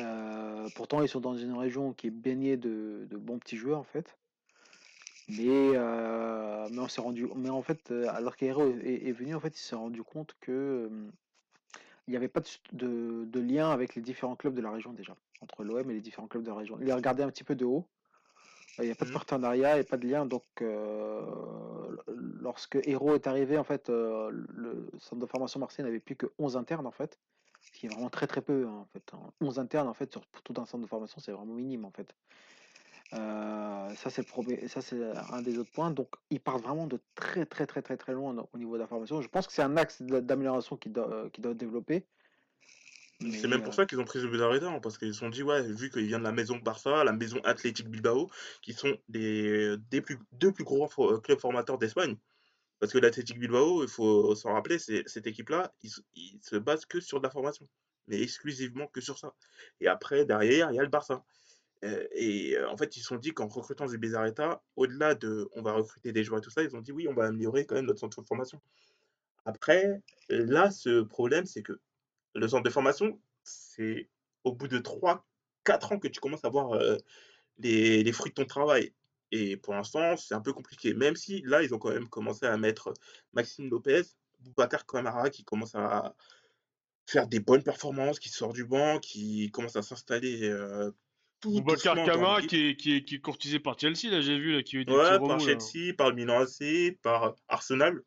[0.00, 3.78] Euh, pourtant, ils sont dans une région qui est baignée de, de bons petits joueurs,
[3.78, 4.18] en fait.
[5.28, 9.34] Mais, euh, mais on s'est rendu, mais en fait, euh, alors qu'Hero est, est venu,
[9.34, 11.10] en fait, il s'est rendu compte que euh,
[12.12, 14.92] il n'y avait pas de, de- de lien avec les différents clubs de la région
[14.92, 16.76] déjà, entre l'OM et les différents clubs de la région.
[16.82, 17.86] Il a regardé un petit peu de haut.
[18.78, 19.14] Il n'y a pas de Mhm.
[19.14, 20.26] partenariat et pas de lien.
[20.26, 21.22] Donc, euh,
[22.06, 26.26] lorsque Hero est arrivé, en fait, euh, le centre de formation Marseille n'avait plus que
[26.38, 27.18] 11 internes, en fait.
[27.62, 29.02] Ce qui est vraiment très très peu, hein, en fait.
[29.14, 29.32] hein.
[29.40, 32.14] 11 internes, en fait, sur tout un centre de formation, c'est vraiment minime, en fait.
[33.14, 34.66] Euh, ça, c'est le problème.
[34.68, 34.98] Ça, c'est
[35.32, 35.90] un des autres points.
[35.90, 38.86] Donc, ils partent vraiment de très très très très très loin au niveau de la
[38.86, 39.20] formation.
[39.20, 42.06] Je pense que c'est un axe d'amélioration qui doit, euh, développer.
[43.20, 45.44] C'est même pour euh, ça qu'ils ont pris Zubizarreta, hein, parce qu'ils se sont dit,
[45.44, 48.28] ouais, vu qu'il vient de la maison Barça, la maison Athletic Bilbao,
[48.62, 50.88] qui sont des, des plus, deux plus gros
[51.20, 52.16] clubs formateurs d'Espagne.
[52.80, 57.20] Parce que l'Athletic Bilbao, il faut s'en rappeler, cette équipe-là, ils se basent que sur
[57.20, 57.68] de la formation,
[58.08, 59.34] mais exclusivement que sur ça.
[59.80, 61.24] Et après, derrière, il y a le Barça.
[61.82, 66.12] Et en fait, ils se sont dit qu'en recrutant Zubizarreta, au-delà de on va recruter
[66.12, 68.00] des joueurs et tout ça, ils ont dit oui, on va améliorer quand même notre
[68.00, 68.60] centre de formation.
[69.44, 71.80] Après, là, ce problème, c'est que
[72.34, 74.08] le centre de formation, c'est
[74.44, 76.80] au bout de 3-4 ans que tu commences à voir
[77.58, 78.92] les, les fruits de ton travail.
[79.32, 80.94] Et pour l'instant, c'est un peu compliqué.
[80.94, 82.92] Même si là, ils ont quand même commencé à mettre
[83.32, 84.02] Maxime Lopez,
[84.40, 86.14] Boubacar Kamara qui commence à
[87.06, 90.52] faire des bonnes performances, qui sort du banc, qui commence à s'installer
[91.42, 94.52] tout Boubacar dans qui est, qui, est, qui est courtisé par Chelsea, là j'ai vu,
[94.52, 95.58] là, qui petits Ouais, par remous, là.
[95.58, 98.00] Chelsea, par le Milan AC, par Arsenal.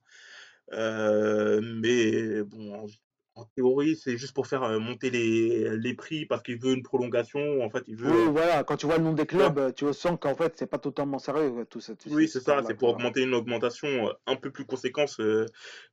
[0.73, 2.87] Euh, mais bon,
[3.35, 6.83] en, théorie, c'est juste pour faire euh, monter les, les prix parce qu'il veut une
[6.83, 7.61] prolongation.
[7.63, 8.09] En fait, il veut.
[8.09, 10.53] Oui, euh, voilà, quand tu vois le nom des clubs, euh, tu sens qu'en fait,
[10.57, 14.13] c'est pas totalement sérieux, tout ça, tout Oui, c'est ça, c'est pour augmenter une augmentation
[14.25, 15.45] un peu plus conséquente euh,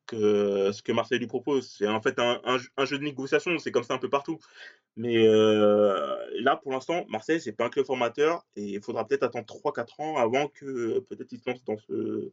[0.07, 1.68] que ce que Marseille lui propose.
[1.68, 4.11] C'est en fait un, un jeu- un jeu de négociation, c'est comme ça un peu
[4.11, 4.38] partout.
[4.97, 9.22] Mais euh, là, pour l'instant, Marseille, c'est pas un club formateur et il faudra peut-être
[9.22, 12.30] attendre 3-4 ans avant que peut-être il se lance dans ce,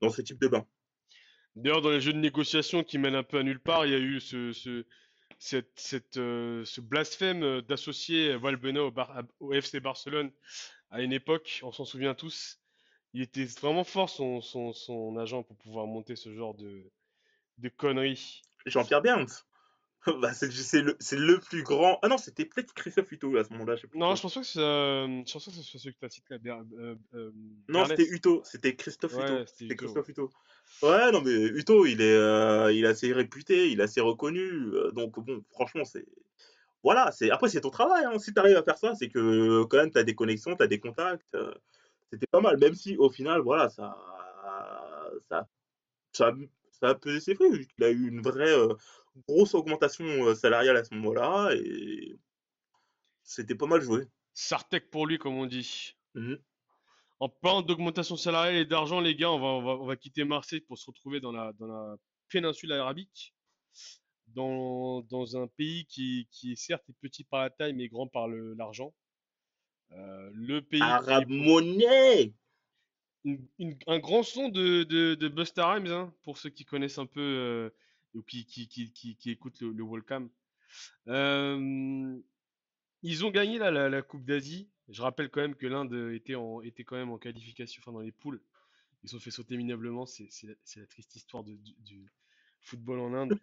[0.00, 0.66] dans ce type de bain.
[1.56, 3.94] D'ailleurs, dans les jeux de négociation qui mènent un peu à nulle part, il y
[3.94, 4.84] a eu ce, ce,
[5.38, 8.80] cette, euh, ce blasphème euh, d'associer Valbuena
[9.40, 10.30] au FC Barcelone
[10.90, 12.60] à une époque, on s'en souvient tous.
[13.14, 16.90] Il était vraiment fort son, son, son agent pour pouvoir monter ce genre de,
[17.58, 18.42] de conneries.
[18.66, 19.44] Jean-Pierre Berns,
[20.20, 21.98] bah, c'est le, le plus grand.
[22.02, 24.58] Ah non, c'était peut-être Christophe Huto à ce moment-là, Non, je pense pas que c'est
[24.58, 27.30] euh, je pense pas que ce soit celui que tu as cité euh, euh,
[27.68, 29.52] Non, c'était Huto, c'était Christophe Ouais, Huto.
[29.56, 29.76] c'était.
[29.76, 30.30] Christophe Huto.
[30.82, 34.72] Ouais, non, mais Huto, il est, euh, il est assez réputé, il est assez reconnu.
[34.92, 36.04] donc, bon, franchement, c'est.
[36.82, 38.04] Voilà, c'est après, c'est ton travail.
[38.04, 38.18] hein.
[38.18, 40.62] Si tu arrives à faire ça, c'est que quand même, tu as des connexions, tu
[40.64, 41.36] as des contacts.
[42.10, 43.96] C'était pas mal, même si au final, voilà, ça,
[45.28, 45.48] ça,
[46.12, 46.34] ça,
[46.72, 47.68] ça a pesé ses fruits.
[47.78, 48.52] Il a eu une vraie
[49.28, 52.18] grosse augmentation euh, salariale à ce moment-là et
[53.22, 54.06] c'était pas mal joué.
[54.34, 55.94] Sartek pour lui, comme on dit.
[56.14, 56.38] Mhm.
[57.20, 60.24] En parlant d'augmentation salariale et d'argent, les gars, on va, on va, on va quitter
[60.24, 61.96] Marseille pour se retrouver dans la, dans la
[62.28, 63.34] péninsule arabique,
[64.28, 68.26] dans, dans un pays qui, qui est certes petit par la taille, mais grand par
[68.28, 68.92] l'argent.
[69.92, 72.32] Euh, le pays Arabe monnaie
[73.24, 76.98] une- une- un grand son de, de, de Busta Rhymes, hein, pour ceux qui connaissent
[76.98, 77.70] un peu euh,
[78.14, 80.30] ou qui, qui, qui, qui, écoutent le, le Welcome.
[81.08, 82.18] Euh,
[83.02, 84.70] ils ont gagné là, la, Coupe d'Asie.
[84.88, 88.00] Je rappelle quand même que l'Inde était, en, était quand même en qualification, enfin dans
[88.00, 88.42] les poules.
[89.02, 90.06] Ils se sont fait sauter minablement.
[90.06, 92.10] C'est c'est la, triste histoire du,
[92.60, 93.38] football en Inde.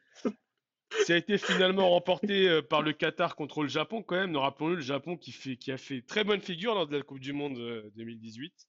[1.05, 4.31] Ça a été finalement remporté euh, par le Qatar contre le Japon quand même.
[4.31, 7.03] Nous rappelons-le, le Japon qui, fait, qui a fait très bonne figure lors de la
[7.03, 8.68] Coupe du Monde euh, 2018.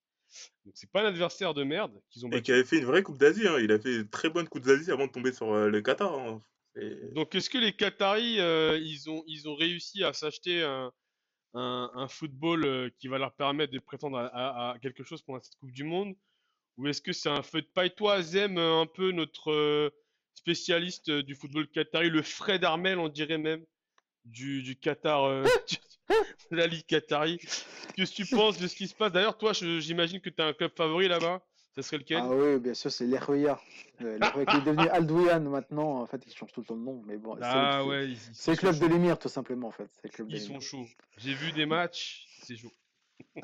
[0.65, 3.03] Donc c'est pas un adversaire de merde qu'ils ont et qui avait fait une vraie
[3.03, 3.47] Coupe d'Asie.
[3.49, 3.59] hein.
[3.61, 6.15] Il a fait une très bonne Coupe d'Asie avant de tomber sur euh, le Qatar.
[6.15, 6.43] hein.
[6.77, 10.93] Et- Donc, est-ce que les Qataris, euh, ils ont, ils ont réussi à s'acheter un,
[11.55, 15.23] un, un football euh, qui va leur permettre de prétendre à, à- à quelque chose
[15.23, 16.15] pendant cette Coupe du Monde?
[16.77, 17.95] Ou est-ce que c'est un feu de paille?
[17.95, 19.93] Toi, euh, un peu notre
[20.35, 23.65] spécialiste du football qatari, le Fred Armel, on dirait même,
[24.25, 25.77] du, du Qatar, euh, de
[26.51, 27.39] la Ligue qatari.
[27.97, 29.13] Qu'est-ce que tu penses de ce qui se passe?
[29.13, 31.41] D'ailleurs, toi, j'imagine que tu as un club favori là-bas.
[31.77, 32.19] Ça serait lequel?
[32.21, 33.61] Ah oui, bien sûr, c'est l'Erroya.
[34.03, 36.01] Euh, L'Erroya qui est devenu Aldouyan maintenant.
[36.01, 37.01] En fait, il change tout le temps de nom.
[37.07, 39.69] Mais bon, c'est- Ah c'est- ouais, ils, ils c'est le club de l'émir, tout simplement,
[39.69, 39.89] en fait.
[40.13, 40.87] Club Ils sont chauds.
[41.17, 42.73] J'ai vu des matchs, c'est chaud.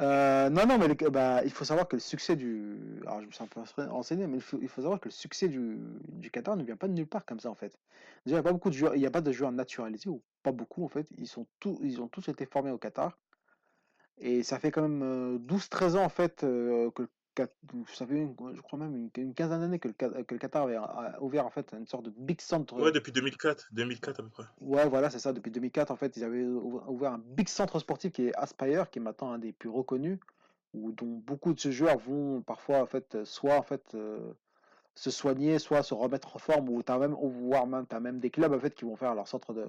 [0.01, 2.77] Euh, non, non, mais bah, il faut savoir que le succès du.
[3.03, 5.13] Alors, je me suis un peu renseigné, mais il faut, il faut savoir que le
[5.13, 7.79] succès du, du Qatar ne vient pas de nulle part comme ça, en fait.
[8.25, 10.09] Déjà, il n'y a pas beaucoup de joueurs, il y a pas de joueurs naturalisés,
[10.09, 11.07] ou pas beaucoup, en fait.
[11.19, 13.19] Ils, sont tous, ils ont tous été formés au Qatar.
[14.19, 17.09] Et ça fait quand même euh, 12-13 ans, en fait, euh, que
[17.93, 20.39] ça fait, une- je crois même, une, une quinzaine d'années que le, Qat- que le
[20.39, 22.75] Qatar avait a ouvert, en fait, une sorte de big centre.
[22.81, 24.45] Ouais, depuis 2004, 2004 à peu près.
[24.61, 25.33] Ouais, voilà, c'est ça.
[25.33, 28.91] Depuis 2004, en fait, ils avaient ouv- ouvert un big centre sportif qui est Aspire,
[28.91, 30.19] qui est maintenant un des plus reconnus,
[30.75, 34.33] où dont beaucoup de ces joueurs vont parfois, en fait, soit en fait euh,
[34.95, 38.31] se soigner, soit se remettre en forme, ou t'as même, voire même, t'as même des
[38.31, 39.67] clubs en fait qui vont faire leur centre de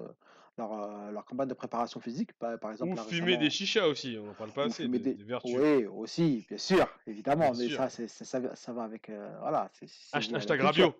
[0.58, 2.92] leur, euh, leur campagne de préparation physique, par, par exemple.
[2.92, 5.10] Ou là, fumer récemment, des chichas aussi, on n'en parle pas ou assez, fumer des,
[5.14, 5.56] des- des vertus.
[5.58, 7.76] Oui, aussi, bien sûr, évidemment, Bien mais sûr.
[7.78, 10.36] ça, c'est, ça, va- ça va avec, euh, voilà, c'est, Hashtag.
[10.36, 10.94] Hashtag C'est Rabiot.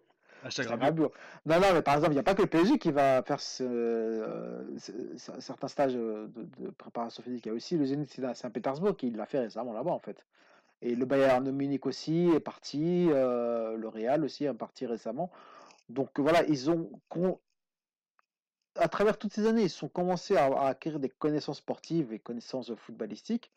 [0.69, 1.13] Rabiot.
[1.47, 3.41] Non, non, mais par exemple, il n'y a pas que le PSG qui va faire
[3.41, 7.47] ce- euh, ce- ce- certains stages euh, de, de préparation physique.
[7.47, 10.25] Il y a aussi le Zénith de Saint-Pétersbourg qui l'a fait récemment là-bas, en fait.
[10.81, 15.29] Et le Bayern de Munich aussi est parti, euh, le Real aussi est parti récemment.
[15.89, 17.41] Donc voilà, ils ont, con-
[18.77, 22.73] à travers toutes ces années, ils ont commencé à, acquérir des connaissances sportives et connaissances
[22.75, 23.51] footballistiques,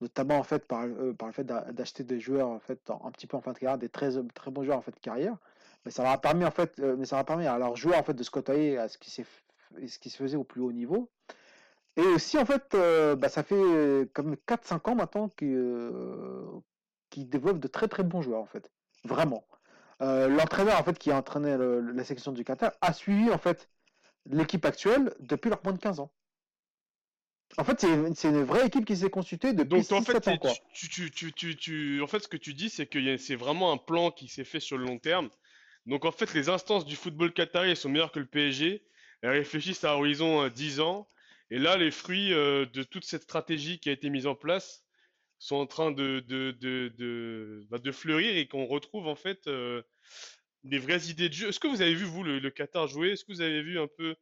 [0.00, 3.26] notamment en fait par, euh, le fait d'a- d'acheter des joueurs en fait un petit
[3.26, 5.36] peu en fin de carrière, des très, très bons joueurs en fait de carrière.
[5.84, 7.76] Mais ça leur a permis en fait, euh, mais ça leur a permis à leurs
[7.76, 9.26] joueurs en fait de se côtoyer à ce qui s'est
[9.86, 11.10] ce qui se faisait au plus haut niveau.
[11.96, 17.68] Et aussi en fait, euh, bah, ça fait comme 4-5 ans maintenant qu'ils développent de
[17.68, 18.70] très très bons joueurs en fait,
[19.04, 19.44] vraiment.
[20.00, 23.68] L'entraîneur en fait qui a entraîné la sélection du Qatar a suivi en fait
[24.30, 26.12] l'équipe actuelle depuis leur moins de 15 ans.
[27.56, 30.38] En fait, c'est une, vraie équipe qui s'est constituée depuis Donc en fait, 6-7 ans
[30.38, 30.54] quoi.
[30.74, 33.72] tu, tu, tu, tu, tu- en fait, ce que tu dis, c'est que c'est vraiment
[33.72, 35.30] un plan qui s'est fait sur le long terme.
[35.86, 38.84] Donc en fait, les instances du football qatari sont meilleures que le PSG.
[39.22, 41.08] Elles réfléchissent à horizon euh, 10 ans.
[41.50, 44.84] Et là, les fruits euh, de toute cette stratégie qui a été mise en place
[45.38, 49.46] sont en train de, de, de, de, bah, de fleurir et qu'on retrouve en fait
[49.46, 49.82] euh,
[50.64, 51.48] des vraies idées de jeu.
[51.48, 53.10] Est-ce que vous avez vu, vous, le, le Qatar jouer?
[53.10, 54.16] Est-ce que vous avez vu un peu,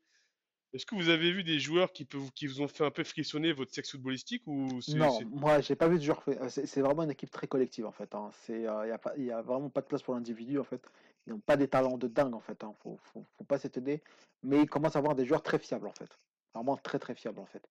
[0.72, 3.04] est-ce que vous avez vu des joueurs qui, peuvent, qui vous ont fait un peu
[3.04, 6.22] frissonner votre sexe footballistique ou Non, moi j'ai pas vu de joueur.
[6.22, 8.14] fait- euh, C'est vraiment une équipe très collective en fait.
[8.14, 8.30] hein.
[8.42, 10.82] C'est, il y a pas, y a vraiment pas de place pour l'individu en fait.
[11.26, 12.62] Ils n'ont pas des talents de dingue en fait.
[12.62, 12.74] Hein.
[12.82, 14.02] Faut, faut, faut pas s'étonner.
[14.42, 16.18] Mais ils commencent à avoir des joueurs très fiables en fait.
[16.54, 17.66] Vraiment très très fiables en fait.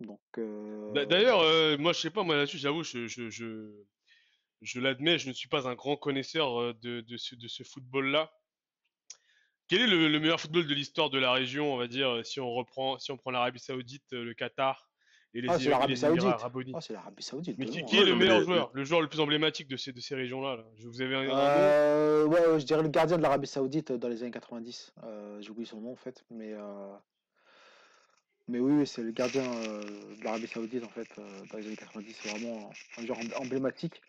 [0.00, 0.20] Donc.
[0.38, 3.70] euh, D'a- D'ailleurs, euh, moi, je sais pas, moi là-dessus, j'avoue, je, je, je,
[4.62, 7.62] je l'admets, je ne suis pas un grand connaisseur euh, de, de ce, de ce
[7.62, 8.30] football-là.
[9.68, 12.22] Quel est le, le meilleur football de l'histoire de la région, on va dire, euh,
[12.22, 14.88] si on reprend, si on prend l'Arabie Saoudite, euh, le Qatar
[15.34, 16.40] et les, Ah, c'est l'Arabie les Émirats Saoudite.
[16.40, 16.72] Arabes Unis?
[16.74, 17.58] Ah, c'est l'Arabie Saoudite.
[17.58, 19.76] Mais qui, est Ouais, le mais meilleur le- joueur, le joueur le plus emblématique de
[19.76, 20.64] ces, de ces régions-là, là?
[20.76, 21.02] Je- Vous nom?
[21.02, 24.92] Euh, ouais, ouais, je dirais le gardien de l'Arabie Saoudite dans les années 90.
[25.02, 26.94] Euh, j'ai oublié son nom en fait, mais euh,
[28.46, 31.08] mais oui, c'est le gardien de l'Arabie Saoudite en fait
[31.50, 32.16] dans les années 90.
[32.22, 34.00] C'est vraiment un joueur em- emblématique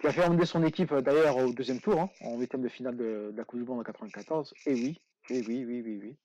[0.00, 2.68] qui a fait emmener son équipe euh, d'ailleurs au deuxième tour, hein, en huitième de
[2.68, 4.54] finale de, de la Coupe du Monde en 94.
[4.66, 6.16] Et oui, et oui, oui, oui, oui.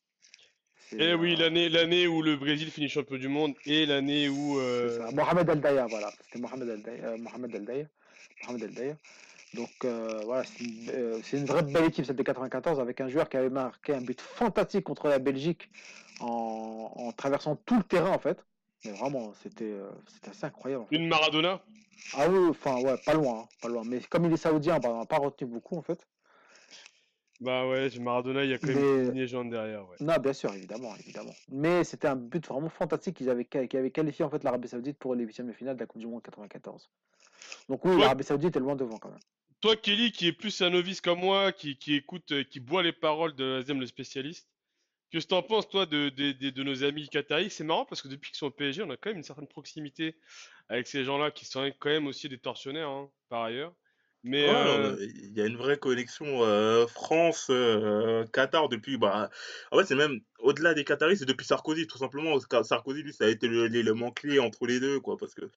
[0.90, 4.30] C'est Eh oui, euh, l'année, l'année où le Brésil finit champion du monde et l'année
[4.30, 5.12] où euh.
[5.12, 6.12] Mohamed El Daya, voilà.
[6.24, 7.04] C'était Mohamed El Daya.
[7.10, 7.86] euh, Mohamed El Daya.
[8.44, 8.98] Mohamed El Daya.
[9.54, 9.70] Donc
[10.26, 13.38] voilà, c'est une, c'est une vraie belle équipe celle de 94 avec un joueur qui
[13.38, 15.70] avait marqué un but fantastique contre la Belgique
[16.20, 18.38] en, en traversant tout le terrain en fait.
[18.86, 20.84] Mais vraiment, c'était euh, c'était assez incroyable.
[20.84, 20.96] En fait.
[20.96, 21.62] une Maradona?
[22.14, 23.84] Ah oui, enfin ouais, pas loin, hein, pas loin.
[23.86, 26.06] Mais comme il est saoudien, bah, on n'a pas retenu beaucoup en fait.
[27.42, 29.98] Bah ouais, Maradona, il y a quand même Mais- une légende derrière, ouais.
[30.00, 31.34] Non, bien sûr, évidemment, évidemment.
[31.50, 34.98] Mais c'était un but vraiment fantastique qu'ils avaient, qui avait qualifié en fait l'Arabie Saoudite
[34.98, 36.90] pour les huitièmes de finale de la Coupe du Monde 94.
[37.68, 38.02] Donc oui, Ouais.
[38.02, 39.20] l'Arabie Saoudite est loin devant quand même.
[39.60, 42.84] Toi, Kelly, qui est plus un novice comme moi, qui, qui écoute, euh, qui boit
[42.84, 44.48] les paroles de Azem le spécialiste,
[45.16, 47.50] qu'est-ce que t'en penses, toi, de, de, de- de nos amis qataris?
[47.50, 49.48] C'est marrant parce que depuis qu'ils sont au PSG, on a quand même une certaine
[49.48, 50.18] proximité
[50.68, 53.74] avec ces gens-là qui sont quand même aussi des tortionnaires, hein, par ailleurs.
[54.26, 58.98] Mais Ouais, non, euh, mais il y a une vraie connexion euh, France-Qatar depuis.
[58.98, 59.30] Bah,
[59.72, 62.38] en fait, c'est même au-delà des Qataris, c'est depuis Sarkozy, tout simplement.
[62.64, 65.16] Sarkozy, lui, ça a été l'élément clé entre les deux, quoi.
[65.16, 65.50] Parce que,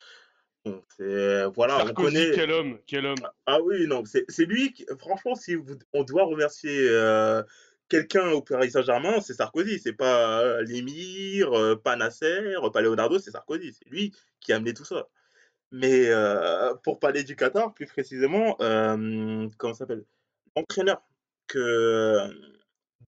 [0.64, 1.46] bon, c'est.
[1.46, 2.32] Voilà, on Sarkozy, connaît.
[2.32, 3.28] quel homme, quel homme.
[3.46, 7.42] Ah oui, non, c'est lui qui, franchement, si vous- on doit remercier euh,
[7.88, 13.18] quelqu'un au Paris Saint-Germain, c'est Sarkozy, c'est pas euh, l'émir, euh, pas Nasser, pas Leonardo,
[13.18, 15.08] c'est Sarkozy, c'est lui qui a amené tout ça.
[15.72, 20.04] Mais euh, pour parler du Qatar, plus précisément, euh, comment s'appelle
[20.56, 21.02] L'entraîneur
[21.46, 22.28] que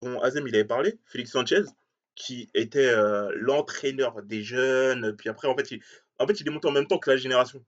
[0.02, 1.62] dont Azem il avait parlé, Félix Sanchez,
[2.14, 5.82] qui était euh, l'entraîneur des jeunes, puis après en fait il,
[6.18, 7.64] en fait il est monté en même temps que la génération.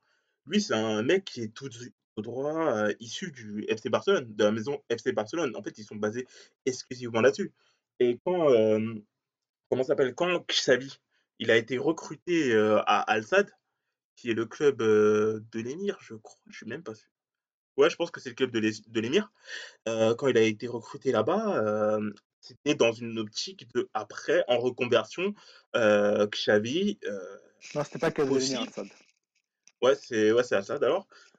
[0.46, 1.68] Lui c'est un mec qui est tout
[2.16, 5.56] au droit euh, issu du FC Barcelone, de la maison FC Barcelone.
[5.56, 6.26] En fait ils sont basés
[6.66, 7.52] exclusivement là-dessus.
[8.00, 8.94] Et quand euh,
[9.68, 10.14] comment s'appelle?
[10.14, 10.98] Quand Xavi
[11.42, 13.50] il a été recruté euh, à Al Sadd,
[14.14, 17.08] qui est le club euh, de l'émir, je crois, je suis même pas sûr.
[17.76, 19.32] Ouais, je pense que c'est le club de l'émir.
[19.88, 21.98] Euh, quand il a été recruté là-bas,
[22.38, 25.34] c'était dans une optique de après, en reconversion,
[25.74, 26.98] Xavi,
[27.74, 28.82] Non, c'était pas que de venir, ça.
[29.82, 30.78] Ouais, c'est ouais, à ça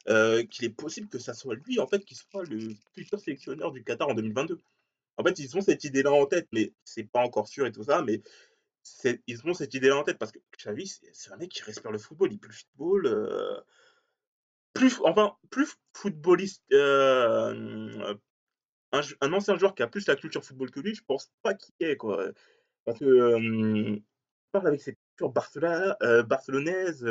[0.09, 2.59] euh, qu'il est possible que ça soit lui en fait qui soit le
[2.93, 4.59] futur sélectionneur du Qatar en 2022.
[5.17, 7.83] En fait, ils ont cette idée-là en tête, mais c'est pas encore sûr et tout
[7.83, 8.21] ça, mais
[9.27, 11.99] ils ont cette idée-là en tête parce que Xavi, c'est un mec qui respire le
[11.99, 13.05] football, il peut le football.
[13.07, 13.61] euh,
[14.73, 18.15] plus, enfin, plus footballiste, euh,
[18.91, 21.73] un, ancien joueur qui a plus la culture football que lui, je pense pas qu'il
[21.79, 22.25] ait, quoi.
[22.85, 23.99] Parce que euh,
[24.51, 27.05] parle avec cette culture barcelona- barcelonaise,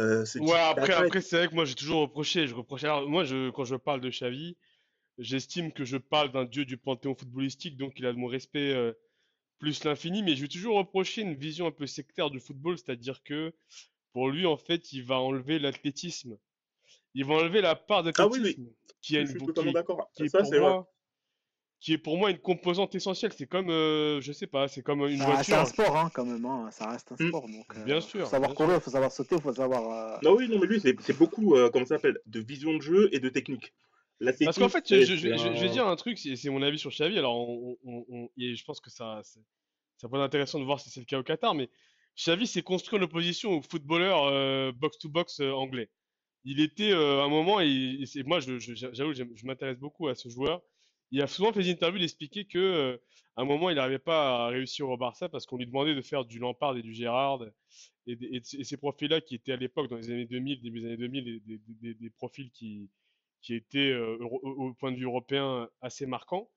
[0.00, 2.54] euh, Ouais, après, après c'est vrai que moi j'ai toujours reproché, je.
[2.84, 4.56] Alors, moi, je, quand je parle de Xavi,
[5.18, 8.72] j'estime que je parle d'un dieu du panthéon footballistique, donc il a de mon respect
[8.72, 8.92] euh,
[9.58, 13.22] plus l'infini, mais je vais toujours reprocher une vision un peu sectaire du football, c'est-à-dire
[13.22, 13.54] que
[14.12, 16.36] pour lui, en fait, il va enlever l'athlétisme.
[17.14, 20.54] Il va enlever la part Ah oui, oui, d'athlétisme qui, a une, qui, est, pour
[20.54, 20.91] moi,
[21.82, 23.32] qui est pour moi une composante essentielle.
[23.36, 25.84] C'est comme, euh, je sais pas, c'est comme une Ça reste un voiture.
[25.84, 26.44] sport, hein, quand même.
[26.46, 27.28] hein, Ça reste un Mm.
[27.28, 27.48] sport.
[27.48, 28.82] Donc, Bien euh, sûr, faut savoir bien courir, sûr.
[28.84, 29.90] faut savoir sauter, faut savoir.
[30.14, 32.72] euh, Non, oui, non, mais lui, c'est c'est beaucoup, euh, comment ça s'appelle, de vision
[32.76, 33.74] de jeu et de technique.
[34.44, 36.48] Parce qu'en fait, je, c'est je- je- c'est je vais dire un truc, c'est c'est
[36.50, 37.18] mon avis sur Xavi.
[37.18, 39.40] Alors, on, on- on- et je pense que ça, c'est-
[39.96, 41.68] ça peut être intéressant de voir si c'est le cas au Qatar, mais
[42.16, 45.90] Xavi s'est construit en opposition au footballeur euh, box-to-box euh, anglais.
[46.44, 47.66] Il était euh, à un moment, et,
[48.00, 50.62] et c'est- moi, je, je- j'avoue, je m'intéresse beaucoup à ce joueur.
[51.12, 52.96] Il a souvent fait des interviews d'expliquer que euh,
[53.36, 56.24] un moment, il n'arrivait pas à réussir au Barça parce qu'on lui demandait de faire
[56.24, 57.44] du Lampard et du Gérard
[58.06, 61.42] et, ces profils-là qui étaient à l'époque, dans les années 2000, début des années 2000,
[61.80, 62.88] des, profils qui,
[63.50, 66.50] étaient euh, au point de vue européen assez marquants.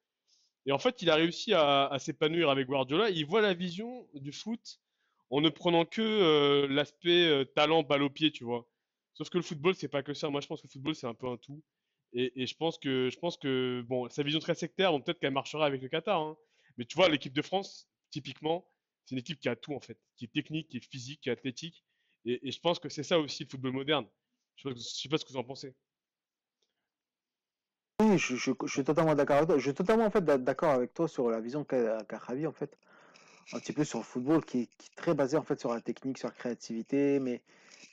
[0.66, 3.10] Et en fait, il a réussi à, s'épanouir avec Guardiola.
[3.10, 4.80] Il voit la vision du foot
[5.30, 8.68] en ne prenant que euh, l'aspect talent, balle au pied, tu vois.
[9.14, 10.30] Sauf que le football, c'est pas que ça.
[10.30, 11.62] Moi, je pense que le football, c'est un peu un tout.
[12.18, 15.34] Et, je pense que, je pense que, bon, sa vision très sectaire, bon, peut-être qu'elle
[15.34, 16.22] marchera avec le Qatar.
[16.22, 16.38] hein.
[16.78, 18.66] Mais tu vois, l'équipe de France, typiquement,
[19.06, 21.30] c'est une équipe qui a tout en fait, qui est technique, qui est physique, qui
[21.30, 21.84] est athlétique.
[22.24, 24.08] Et, je pense que c'est ça aussi le football moderne.
[24.56, 25.76] Je je sais pas ce que vous en pensez.
[28.02, 29.58] Oui, je, suis totalement d'accord avec toi.
[29.58, 32.54] Je totalement en fait d'a- d'accord avec toi sur la vision qu'a qu'a Javi en
[32.54, 32.78] fait,
[33.54, 35.82] un petit peu sur le football qui qui est très basé en fait sur la
[35.82, 37.42] technique, sur la créativité, mais,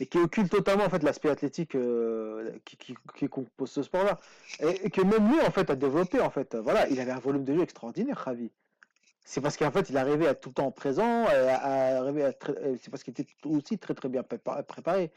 [0.00, 4.18] mais qui occulte totalement en fait l'aspect athlétique euh, qui, qui, qui compose ce sport-là.
[4.60, 6.54] Et, et que même lui en fait a développé en fait.
[6.56, 8.50] Voilà, il avait un volume de jeu extraordinaire, Javi.
[9.24, 12.32] C'est parce qu'en fait il arrivait à tout le temps présent, à, à à euh,
[12.82, 15.12] c'est parce qu'il était aussi très très bien prépa- préparé.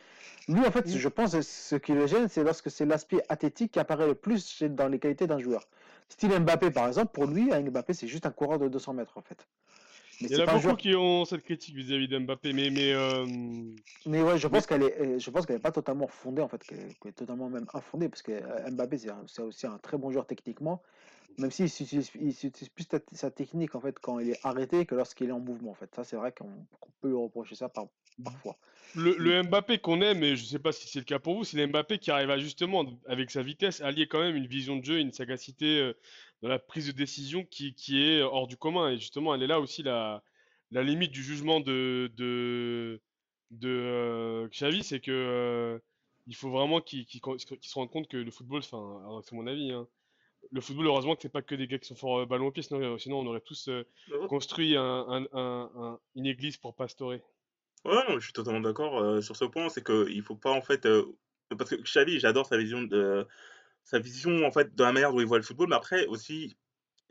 [0.47, 3.80] Lui, en fait, je pense, ce qui le gêne, c'est lorsque c'est l'aspect athlétique qui
[3.80, 5.67] apparaît le plus dans les qualités d'un joueur.
[6.09, 9.21] Style Mbappé, par exemple, pour lui, Mbappé, c'est juste un coureur de 200 mètres, en
[9.21, 9.47] fait.
[10.22, 10.78] Mais Il y en a beaucoup joueur.
[10.78, 13.26] qui ont cette critique vis-à-vis d'Mbappé, mais, mais euh,
[14.05, 16.47] Mais ouais, je pense qu'elle est, euh, je pense qu'elle est pas totalement fondée, en
[16.47, 19.78] fait, qu'elle est totalement même infondée, parce que euh, Mbappé, c'est un- c'est aussi un
[19.78, 20.82] très bon joueur techniquement,
[21.38, 25.34] même s'il s'utilise plus sa technique, en fait, quand il est arrêté que lorsqu'il est
[25.34, 25.93] en mouvement, en fait.
[25.95, 26.49] Ça, c'est vrai qu'on
[26.80, 27.88] qu'on peut lui reprocher ça par,
[28.24, 28.57] parfois.
[28.95, 31.43] le, le Mbappé qu'on aime, et je sais pas si c'est le cas pour vous,
[31.43, 34.78] c'est le Mbappé qui arrive à justement, avec sa vitesse, allier quand même une vision
[34.78, 35.91] de jeu, une sagacité
[36.45, 38.89] dans la prise de décision qui, qui est hors du commun.
[38.91, 40.23] Et justement, elle est là aussi la,
[40.69, 43.01] la limite du jugement de, de,
[43.49, 45.79] de euh, Xavi, c'est que euh,
[46.27, 49.71] il faut vraiment qu'il qu'il se rende compte que le football, enfin, c'est mon avis,
[49.71, 49.87] hein,
[50.51, 52.51] le football, heureusement que c'est pas que des gars qui sont forts euh, ballon au
[52.51, 53.83] pied, sinon, euh, sinon on aurait tous euh,
[54.29, 57.23] construit un, un- un- un- une église pour pastorer.
[57.85, 59.69] Ouais, non, je suis totalement d'accord sur ce point.
[59.69, 60.87] C'est qu'il faut pas en fait,
[61.57, 63.27] parce que Xavi, j'adore sa vision de
[63.86, 66.57] sa vision en fait de la manière dont il voit le football, mais après aussi,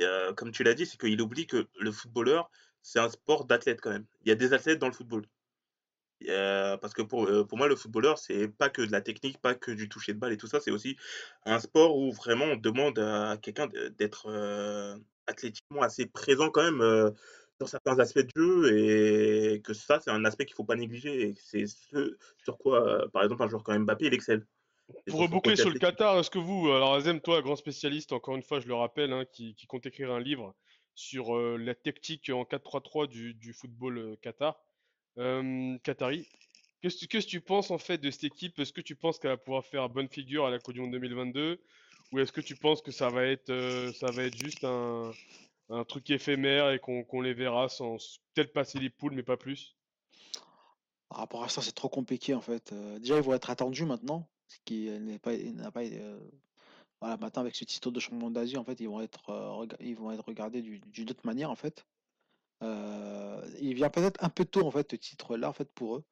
[0.03, 2.51] euh, comme tu l'as dit, c'est qu'il oublie que le footballeur,
[2.83, 4.07] c'est un sport d'athlète quand même.
[4.23, 5.25] Il y a des athlètes dans le football.
[6.29, 9.39] Euh, parce que pour, euh, pour moi, le footballeur, c'est pas que de la technique,
[9.41, 10.97] pas que du toucher de balle et tout ça, c'est aussi
[11.45, 13.69] un sport où vraiment on demande à quelqu'un
[13.99, 14.29] d'être
[15.27, 17.13] athlétiquement assez présent quand même
[17.59, 21.31] sur certains aspects de jeu et que ça, c'est un aspect qu'il faut pas négliger.
[21.31, 24.47] Et c'est ce sur quoi, par exemple, un joueur comme Mbappé, il excelle.
[25.07, 25.79] Pour reboucler sur le.
[25.79, 29.13] Qatar, est-ce que vous, alors Azem, toi, grand spécialiste, encore une fois, je le rappelle,
[29.13, 30.55] hein, qui, qui compte écrire un livre
[30.95, 34.61] sur euh, la tactique en 4-3-3 du, du football euh, Qatar.
[35.19, 36.27] Euh, Qatari.
[36.81, 38.59] Qu'est-ce que tu penses en fait de cette équipe?
[38.59, 40.93] Est-ce que tu penses qu'elle va pouvoir faire bonne figure à la Coupe du Monde
[40.93, 41.63] 2022?
[42.13, 45.11] Ou est-ce que tu penses que ça va être, euh, ça va être juste un,
[45.71, 47.97] un truc éphémère et qu'on les verra sans
[48.35, 49.77] peut-être passer les poules, mais pas plus?
[51.09, 52.73] Par rapport à ça, c'est trop compliqué en fait.
[52.73, 56.21] Euh, déjà, ils vont être attendus maintenant, ce qui euh, n'est pas, n'a pas, euh,
[57.01, 59.97] voilà, maintenant avec ce titre de champion d'Asie, en fait, ils vont être, euh, ils
[59.97, 61.87] vont être regardés du- d'une autre manière en fait.
[63.61, 66.05] Il vient peut-être un peu tôt en fait, ce titre-là en fait pour eux,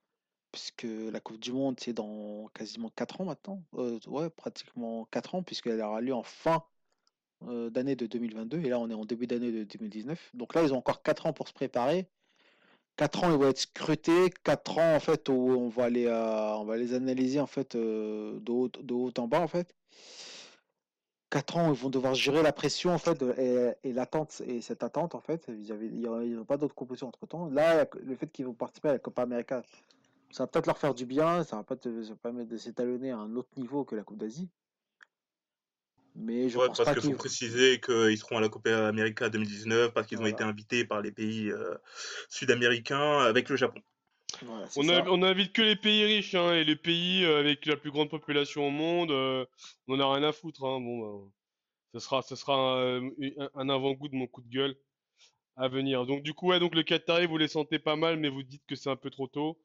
[0.53, 5.43] puisque la Coupe du Monde c'est dans quasiment 4 ans maintenant, ouais, pratiquement 4 ans,
[5.43, 6.65] puisqu'elle aura lieu en fin
[7.43, 10.31] d'année de 2022 et là on est en début d'année de 2019.
[10.35, 12.09] Donc là, ils ont encore 4 ans pour se préparer.
[12.97, 14.31] 4 ans, ils vont être scrutés.
[14.45, 17.75] 4 ans, en fait, où on va les, euh, on va les analyser en fait
[17.75, 19.75] euh, de haut, de haut en bas, en fait.
[21.31, 23.23] 4 ans, ils vont devoir gérer la pression, en fait,
[23.85, 25.49] et, l'attente, et cette attente, en fait.
[25.49, 27.49] vis-à-vis- Il n'y aura, il y aura pas d'autres compétitions entre-temps.
[27.49, 29.63] Là, le fait qu'ils vont participer à la Copa América,
[30.31, 31.43] ça va peut-être leur faire du bien.
[31.45, 34.49] Ça va peut-être permettre de s'étalonner à un autre niveau que la Coupe d'Asie.
[36.15, 37.15] Mais je Ouais, pense parce pas qu'il faut qu'ils...
[37.15, 41.11] préciser qu'ils seront à la Copa América 2019 parce qu'ils ont été invités par les
[41.13, 41.75] pays euh,
[42.29, 43.81] sud-américains avec le Japon.
[44.43, 45.05] voilà, On a, ça.
[45.09, 48.11] on invite que les pays riches, hein, et les pays euh, avec la plus grande
[48.11, 49.45] population au monde, euh,
[49.89, 50.81] on en a rien à foutre, hein.
[50.81, 51.31] Bon, ben,
[51.95, 54.77] ce sera, ce sera un, un- un avant-goût de mon coup de gueule
[55.57, 56.07] à venir.
[56.07, 58.65] Donc du coup, ouais, donc le Qatari, vous les sentez pas mal, mais vous dites
[58.69, 59.61] que c'est un peu trop tôt,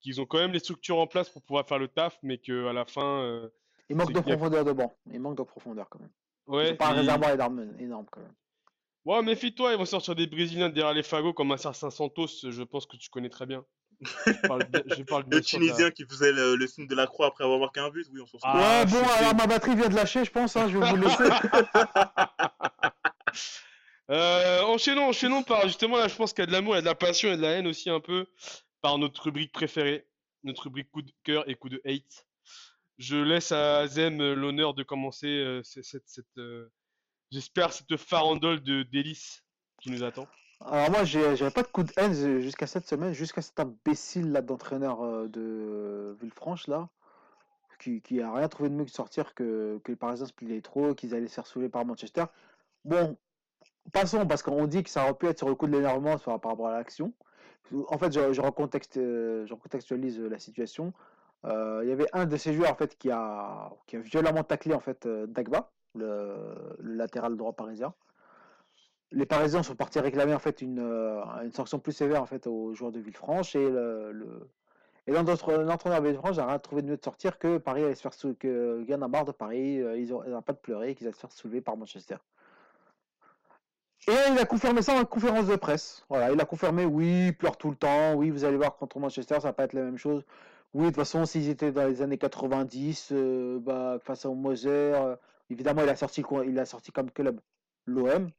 [0.00, 2.66] qu'ils ont quand même les structures en place pour pouvoir faire le taf, mais que
[2.68, 3.48] à la fin, euh,
[3.88, 4.22] Il manque de y a...
[4.22, 4.96] profondeur de banc.
[5.12, 6.10] Il manque de profondeur quand même.
[6.46, 7.00] Ouais, pas un mais...
[7.00, 8.34] réservoir énorme, énorme quand même.
[9.04, 12.62] Ouais, méfie-toi, ils vont sortir des Brésiliens derrière les fagots comme un certain Santos, je
[12.62, 13.64] pense que tu connais très bien.
[14.00, 15.70] Je parle bien, je parle bien Le sûr de la...
[15.72, 18.20] Tunisien qui faisait le, le signe de la croix après avoir marqué un but, oui,
[18.20, 18.54] on s'en souvient.
[18.54, 20.96] Ah, Ouais, bon, alors ma batterie vient de lâcher, je pense, hein, je vais vous
[20.96, 21.24] laisser.
[24.10, 26.78] Euh, enchaînons, enchaînons par justement là, je pense qu'il y a de l'amour, il y
[26.78, 28.24] a de la passion et de la haine aussi un peu
[28.80, 30.06] par notre rubrique préférée,
[30.44, 32.26] notre rubrique coup de cœur et coup de hate.
[32.98, 36.68] Je laisse à Azem euh, l'honneur de commencer euh, ce- cette, euh,
[37.30, 39.44] j'espère cette farandole de délices
[39.80, 40.26] qui nous attend.
[40.60, 44.42] Alors moi, j'avais pas de coup de haine jusqu'à cette semaine, jusqu'à cet imbécile là
[44.42, 46.88] d'entraîneur de Villefranche là,
[47.78, 50.60] qui, qui a rien trouvé de mieux que de sortir que, que les Parisiens se
[50.60, 52.24] trop, qu'ils allaient se faire saouler par Manchester.
[52.84, 53.16] Bon,
[53.92, 56.34] passons, parce qu'on dit que ça aurait pu être sur le coup de l'énervement par
[56.34, 57.12] rapport à l'action.
[57.86, 60.92] En fait, je, recontexte, je recontextualise la situation.
[61.44, 64.44] Euh, il y avait un de ces joueurs en fait qui a, qui a violemment
[64.44, 67.94] taclé en fait euh, Dagba, le, latéral droit parisien.
[69.10, 72.46] Les Parisiens sont partis réclamer en fait une, euh, une sanction plus sévère en fait
[72.46, 74.50] aux joueurs de Villefranche et le, le-
[75.06, 78.14] et l'entraîneur de Villefranche rien trouvé de mieux de sortir que Paris allait se faire
[78.14, 81.62] sou- que a de Paris, ils n'ont pas de pleurer, qu'ils allaient se faire soulever
[81.62, 82.16] par Manchester.
[84.08, 86.04] Et il a confirmé ça en conférence de presse.
[86.08, 88.98] Voilà, il a confirmé, oui, il pleure tout le temps, oui, vous allez voir contre
[88.98, 90.24] Manchester, ça va pas être la même chose.
[90.74, 94.68] Oui, de toute façon, s'ils étaient dans les années 90, euh, bah, face au Moser,
[94.70, 95.16] euh,
[95.50, 97.40] évidemment, il a sorti, il a sorti comme club?
[97.86, 98.30] l'OM.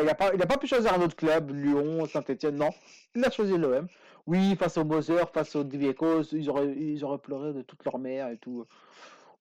[0.00, 2.70] Il n'a pas, a pas pu choisir un autre club, Lyon, Saint-Etienne, non.
[3.14, 3.88] Il a choisi l'OM.
[4.26, 7.98] Oui, face au Moser, face au Diviecos, ils auraient, ils auraient pleuré de toute leur
[7.98, 8.66] mère et tout.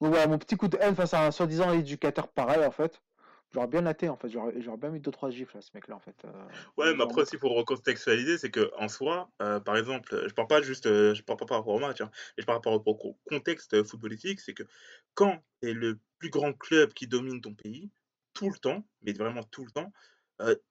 [0.02, 3.02] Donc voilà, mon petit coup de haine face à un soi-disant éducateur pareil, en fait.
[3.54, 4.30] J'aurais bien laté, en fait.
[4.30, 6.16] J'aurais bien mis 2-3 gifles à ce mec-là, en fait.
[6.26, 6.32] euh,
[6.78, 10.48] Ouais, mais après aussi, pour recontextualiser, c'est que en soi, euh, par exemple, je parle
[10.48, 12.74] pas juste, euh, je parle pas par rapport au match, hein, mais je parle par
[12.74, 14.64] rapport au contexte footballistique, c'est que
[15.14, 17.90] quand tu es le plus grand club qui domine ton pays,
[18.34, 19.92] tout le temps, mais vraiment tout le temps,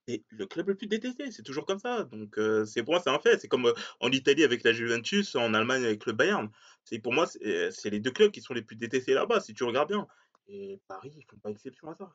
[0.05, 2.05] t'es le club le plus détesté, c'est toujours comme ça.
[2.05, 3.37] Donc, c'est pour moi, c'est un fait.
[3.39, 6.49] C'est comme en Italie avec la Juventus, en Allemagne avec le Bayern.
[6.85, 9.53] C'est pour moi, c'est c'est les deux clubs qui sont les plus détestés là-bas, si
[9.53, 10.07] tu regardes bien.
[10.47, 12.13] Et Paris, ils font pas exception à ça.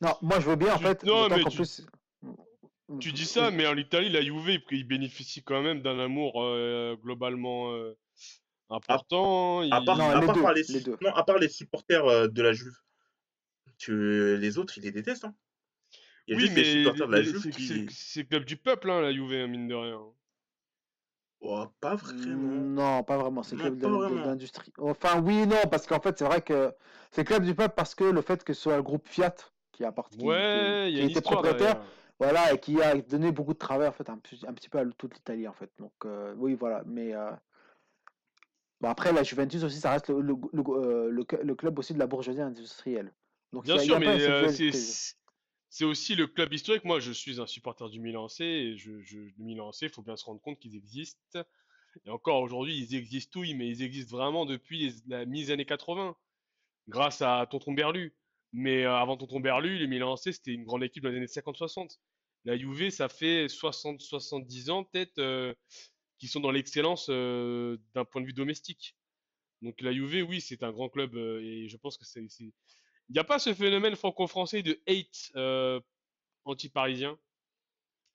[0.00, 1.86] Non, moi, je veux bien, en Tu- fait, Non, mais tu, plus...
[3.00, 6.96] tu dis ça, mais en Italie, la Juve, il bénéficie quand même d'un amour euh,
[7.02, 7.96] globalement euh,
[8.70, 9.62] À, important.
[9.70, 9.98] à part, Il...
[9.98, 10.96] Non, à les part deux, par les, les deux.
[11.00, 12.76] non, à part les supporters euh, de la Juve.
[13.78, 15.24] Tu, les autres, ils les détestent.
[15.24, 15.34] hein.
[16.26, 17.86] Il y a Oui, juste les mais supporters de la Juve c'est le qui.
[17.90, 20.00] c'est le club du peuple, hein, la Juve, hein, mine de rien.
[21.40, 22.64] Oh, pas vraiment.
[22.64, 23.42] Non, pas vraiment.
[23.42, 24.72] C'est club d'industrie.
[24.78, 26.74] Enfin, oui, non, parce qu'en fait, c'est vrai que
[27.12, 29.34] c'est le club du peuple parce que le fait que ce soit le groupe Fiat
[29.76, 31.82] qui a, part- qui, qui, Ouais, y qui a une était histoire propriétaire,
[32.18, 34.78] voilà, et qui a donné beaucoup de travail, en fait, un, petit- un petit peu
[34.78, 35.70] à toute l'Italie, en fait.
[35.78, 36.82] Donc, euh, oui, voilà.
[36.86, 37.30] Mais euh,
[38.80, 41.78] bon, après, la Juventus aussi, ça reste le, le, le, euh, le cl- le club
[41.78, 43.12] aussi de la bourgeoisie industrielle.
[43.52, 44.48] Donc, Bien a, sûr, mais euh,
[45.68, 46.84] c'est aussi le club historique.
[46.84, 50.02] Moi, je suis un supporter du Milan AC et je, je, le Milan il faut
[50.02, 51.40] bien se rendre compte qu'ils existent.
[52.06, 55.66] Et encore aujourd'hui, ils existent, oui, mais ils existent vraiment depuis les- la mise années
[55.66, 56.16] 80,
[56.88, 58.14] grâce à Tonton Berlu.
[58.52, 61.26] Mais euh, avant Tonton Berlu, le Milan AC, c'était une grande équipe dans les années
[61.26, 61.98] 50-60.
[62.44, 65.52] La Juve, ça fait 60-70 ans peut-être euh,
[66.18, 68.96] qu'ils sont dans l'excellence euh, d'un point de vue domestique.
[69.62, 72.52] Donc la Juve, oui, c'est un grand club euh, et je pense que c'est, il
[73.12, 75.80] n'y a pas ce phénomène franco-français de hate euh,
[76.44, 77.18] anti-parisien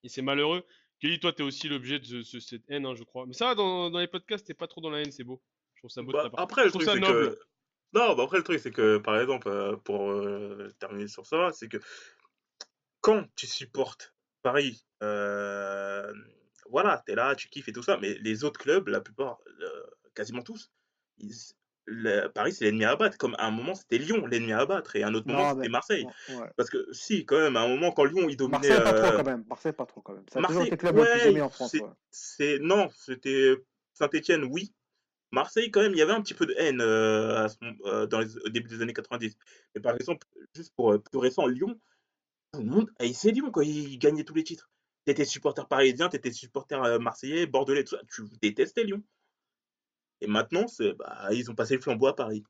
[0.03, 0.65] et c'est malheureux.
[0.99, 3.25] Kelly, toi, t'es aussi l'objet de ce- ce- cette haine, hein, je crois.
[3.25, 5.41] Mais ça, dans, dans les podcasts, t'es pas trop dans la haine, c'est beau.
[5.75, 6.39] Je trouve ça beau de Bah, ta part.
[6.41, 7.32] après, Je le trouve ça noble.
[7.32, 7.39] que.
[7.94, 11.52] Non, bah après, le truc, c'est que, par exemple, euh, pour euh, terminer sur ça,
[11.54, 11.78] c'est que
[13.02, 14.14] quand tu supportes
[14.44, 16.14] Paris, euh,
[16.70, 19.84] voilà, t'es là, tu kiffes et tout ça, mais les autres clubs, la plupart, euh,
[20.16, 20.72] quasiment tous,
[21.18, 21.34] ils-
[21.86, 23.18] le- Paris, c'est l'ennemi à abattre.
[23.18, 25.70] Comme à un moment, c'était Lyon, l'ennemi à abattre, et à un autre moment, c'était
[25.70, 26.06] Marseille.
[26.30, 26.50] ouais.
[26.56, 28.70] Parce que, si, quand même, à un moment, quand Lyon, il dominait.
[28.70, 29.44] Marseille, pas trop quand même.
[29.50, 30.24] Marseille, pas trop quand même.
[30.32, 31.74] Ça a toujours Marseille, été le club le plus aimé en France.
[31.74, 32.60] ouais.
[32.60, 33.56] non, c'était
[33.94, 34.74] Saint-Étienne, oui.
[35.32, 37.47] Marseille, quand même, il y avait un petit peu de haine euh, à
[37.86, 39.38] euh, dans les, au début des années 90.
[39.75, 41.79] Mais par exemple, juste pour euh, plus récent, Lyon,
[42.53, 44.69] tout le monde haïssait Lyon quand il gagnait tous les titres.
[45.05, 48.01] T'étais supporter parisien, t'étais supporter euh, marseillais, bordelais, tout ça.
[48.13, 49.01] Tu détestais Lyon.
[50.19, 52.43] Et maintenant, c'est, bah, ils ont passé le flambeau à Paris.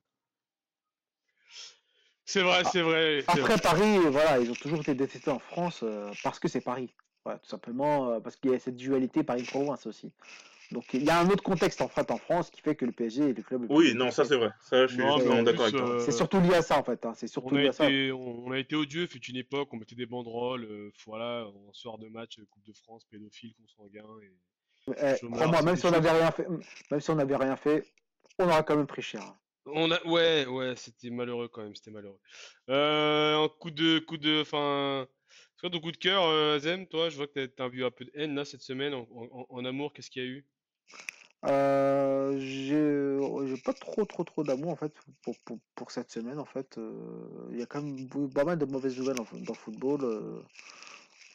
[2.26, 3.54] C'est vrai, Ah, c'est vrai, c'est vrai.
[3.54, 6.94] Après, Paris, voilà, ils ont toujours été détestés en France euh, parce que c'est Paris.
[7.24, 10.12] Voilà, tout simplement euh, parce qu'il y a cette dualité Paris-Province aussi.
[10.72, 12.92] Donc il y a un autre contexte en fait en France qui fait que le
[12.92, 14.52] PSG est le club le Oui, non, ça c'est vrai.
[14.62, 15.96] Ça, je suis Non, mais totalement en d'accord plus, avec toi.
[15.96, 17.06] euh, C'est surtout lié à ça en fait.
[17.06, 17.90] hein, C'est on surtout a lié à ça.
[17.90, 21.46] été, on, on a été odieux, fut une époque, on mettait des banderoles, euh, voilà,
[21.48, 24.32] en soir de match, euh, Coupe de France, pédophile, consanguin, et
[24.98, 26.48] Eh, Crois-moi, même si on n'avait rien fait,
[26.90, 27.84] même si on n'avait rien fait,
[28.40, 29.22] on aura quand même pris cher.
[29.22, 29.38] hein.
[29.66, 32.20] On a, ouais, ouais, c'était malheureux quand même, c'était malheureux.
[32.70, 35.08] Euh, un coup de, coup de, enfin,
[35.56, 36.24] c'est quoi ton coup de cœur,
[36.56, 37.10] Azem, toi?
[37.10, 39.46] Je vois que t'as t'as vu un peu de haine là cette semaine en, en-
[39.50, 40.46] en amour, qu'est-ce qu'il y a eu?
[41.46, 43.18] Euh, j'ai
[43.48, 46.78] j'ai pas trop trop trop d'amour en fait pour, pour, pour cette semaine en fait.
[46.78, 46.92] Euh,
[47.52, 50.02] Il y a quand même pas mal de mauvaises nouvelles dans le football.
[50.04, 50.40] euh.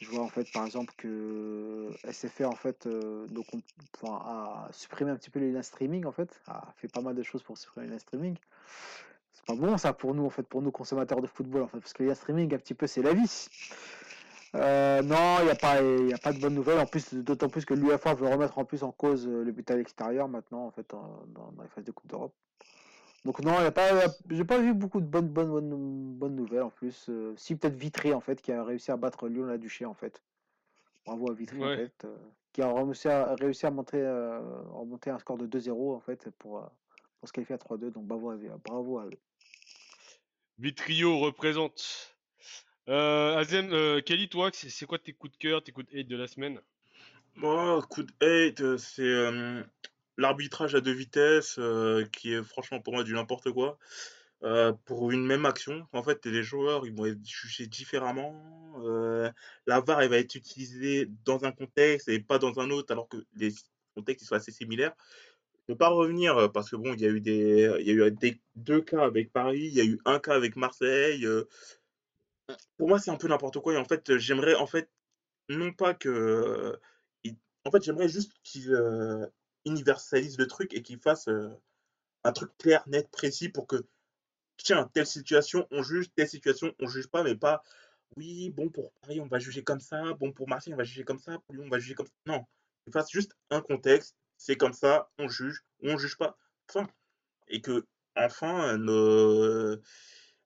[0.01, 3.61] Je vois en fait par exemple que SFR en fait euh, donc on-
[3.95, 7.15] enfin, a supprimé un petit peu les liens streaming en fait, a fait pas mal
[7.15, 8.37] de choses pour supprimer les liens streaming.
[9.33, 11.79] C'est pas bon ça pour nous en fait, pour nous consommateurs de football en fait,
[11.79, 13.47] parce que les liens streaming un petit peu c'est la vie.
[14.57, 16.79] Euh, non, il n'y a pas, il y a pas de bonnes nouvelles.
[16.79, 19.69] En plus, d'autant plus que l'UEFA veut remettre en plus en cause euh, le but
[19.69, 22.33] à l'extérieur maintenant, en fait, en- dans, dans les phases de Coupe d'Europe.
[23.25, 23.89] Donc non, il y a pas,
[24.29, 27.07] j'ai pas vu beaucoup de bonnes, bonnes, bonnes, bonnes nouvelles en plus.
[27.09, 29.93] Euh, si peut-être Vitry en fait, qui a réussi à battre Lyon la Duché en
[29.93, 30.21] fait.
[31.05, 31.75] Bravo à Vitry en Ouais.
[31.75, 32.15] fait, euh,
[32.53, 35.99] qui a réussi à, réussi à monter, euh, à remonter un score de 2-0 en
[35.99, 36.67] fait pour, euh,
[37.19, 37.91] pour se qualifier à 3-2.
[37.91, 39.11] Donc bravo à, bravo à eux.
[40.57, 42.16] Vitrio représente.
[42.89, 46.07] Euh, Azem, euh, Kelly, toi, c'est quoi tes coups de cœur, tes coups de hate
[46.07, 46.59] de la semaine?
[47.35, 49.61] Moi, coup de hate, c'est euh,
[50.17, 53.77] l'arbitrage à deux vitesses, euh, qui est franchement pour moi du n'importe quoi.
[54.85, 58.39] Pour une même action, en fait, les joueurs ils vont être jugés différemment.
[59.65, 63.09] la VAR elle va être utilisée dans un contexte et pas dans un autre, alors
[63.09, 63.51] que les
[63.95, 64.93] contextes sont assez similaires.
[65.67, 67.89] Je ne vais pas revenir parce que bon, il y a eu des, il y
[67.89, 71.27] a eu deux cas avec Paris, il y a eu un cas avec Marseille.
[72.77, 73.73] Pour moi, c'est un peu n'importe quoi.
[73.73, 74.89] Et en fait, j'aimerais en fait
[75.49, 76.79] non pas que
[77.67, 79.25] en fait, j'aimerais juste qu'ils euh,
[79.65, 81.49] universalisent le truc et qu'ils fassent euh,
[82.23, 83.85] un truc clair, net, précis pour que,
[84.57, 87.61] tiens, telle situation, on juge, telle situation, on juge pas, mais pas,
[88.15, 91.03] oui, bon, pour Paris, on va juger comme ça, bon, pour Marseille, on va juger
[91.03, 92.13] comme ça, pour Lyon, on va juger comme ça.
[92.25, 92.45] Non,
[92.83, 96.37] qu'ils fassent juste un contexte, c'est comme ça, on juge, ou on juge pas.
[96.69, 96.87] Enfin,
[97.49, 97.85] et que,
[98.15, 99.75] enfin, nos...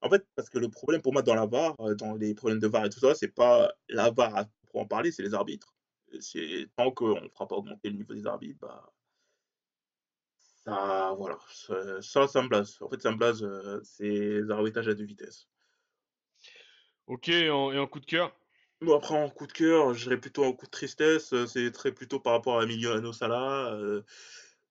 [0.02, 2.60] En fait, parce que le problème pour moi dans la VAR, euh, dans les problèmes
[2.60, 5.74] de VAR et tout ça, c'est pas la VAR à en parler, c'est les arbitres.
[6.20, 8.92] C'est tant qu'on ne fera pas augmenter le niveau des arbitres, bah
[10.64, 12.78] ça, voilà, ça, ça, ça me blase.
[12.82, 15.48] En fait, ça me blase, euh, c'est l'arbitrage à deux vitesses.
[17.08, 18.36] Ok, et en, et en coup de cœur?
[18.80, 21.72] Bon, après, en coup de cœur, je dirais plutôt en coup de tristesse, euh, c'est
[21.72, 24.04] très plutôt par rapport à Emiliano Sala, euh,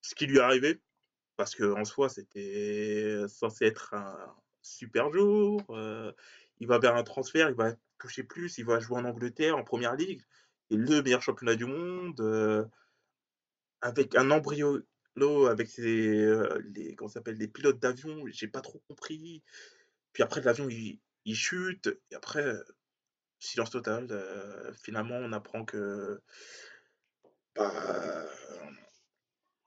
[0.00, 0.80] ce qui lui est arrivé,
[1.36, 4.36] parce que en soi, c'était censé être un
[4.70, 5.62] super jour.
[5.70, 6.12] euh,
[6.58, 9.64] il va vers un transfert, il va toucher plus, il va jouer en Angleterre, en
[9.64, 10.22] première ligue,
[10.70, 12.64] et le meilleur championnat du monde, euh,
[13.80, 14.80] avec un embryo
[15.48, 19.42] avec euh, les, s'appelle, les pilotes d'avion, j'ai pas trop compris.
[20.12, 22.54] Puis après, l'avion, il, il chute, et après,
[23.38, 24.08] silence total.
[24.82, 26.20] finalement, on apprend que
[27.54, 28.26] bah,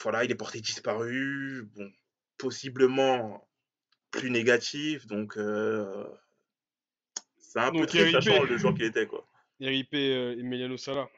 [0.02, 1.70] voilà, il est porté disparu.
[1.76, 1.92] Bon,
[2.38, 3.48] possiblement
[4.14, 6.06] plus négatif, donc euh,
[7.38, 8.24] c'est un peu Donc, triste, RIP.
[8.24, 9.28] sachant le joueur qu'il était, quoi.
[9.60, 11.10] RIP euh, Emiliano Sala.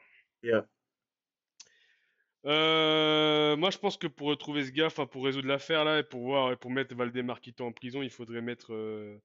[0.42, 0.66] Yeah.
[2.46, 6.22] Euh, moi, je pense que pour retrouver ce gars, pour résoudre l'affaire là, et pour
[6.22, 9.20] voir, et pour mettre Valdemar Quito en prison, il faudrait mettre euh,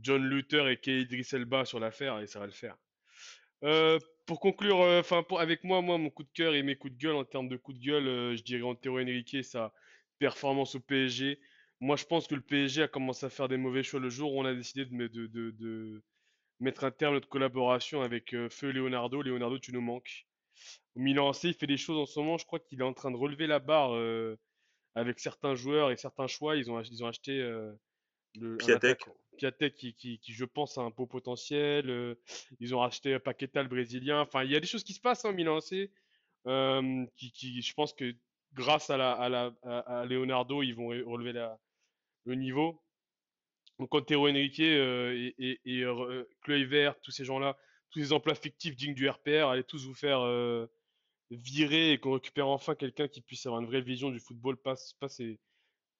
[0.00, 2.76] John Luther et Kay Idris Elba sur l'affaire, et ça va le faire.
[3.64, 6.98] Euh, pour conclure, enfin avec moi, moi, mon coup de cœur et mes coups de
[6.98, 9.72] gueule en termes de coups de gueule, je dirais Antero Henrique, sa
[10.18, 11.38] performance au PSG.
[11.80, 14.34] Moi, je pense que le PSG a commencé à faire des mauvais choix le jour
[14.34, 16.02] où on a décidé de, de, de, de
[16.60, 19.22] mettre un terme à notre collaboration avec euh, Feu Leonardo.
[19.22, 20.26] Leonardo, tu nous manques.
[20.96, 22.36] Au Milan AC, il fait des choses en ce moment.
[22.36, 23.92] Je crois qu'il est en train de relever la barre
[24.94, 26.56] avec certains joueurs et certains choix.
[26.56, 27.38] Ils ont, ils ont acheté
[28.34, 29.04] le, Piatek.
[29.36, 31.88] Piatek qui, qui, qui, je pense, a un beau potentiel.
[31.90, 32.16] euh,
[32.58, 34.20] ils ont racheté Paqueta, le Brésilien.
[34.20, 35.90] Enfin, il y a des choses qui se passent en Milan AC.
[36.46, 38.14] euh, qui, qui, je pense que
[38.54, 41.58] grâce à, la, à, la, à, à Leonardo, ils vont re- relever la,
[42.28, 42.82] le niveau.
[43.78, 47.56] Donc, Antero Henrique euh, et, et, euh, Kluivert, tous ces gens-là,
[47.90, 50.66] tous ces emplois fictifs dignes du RPR, allez tous vous faire euh,
[51.30, 54.74] virer et qu'on récupère enfin quelqu'un qui puisse avoir une vraie vision du football, pas,
[55.00, 55.38] pas ces,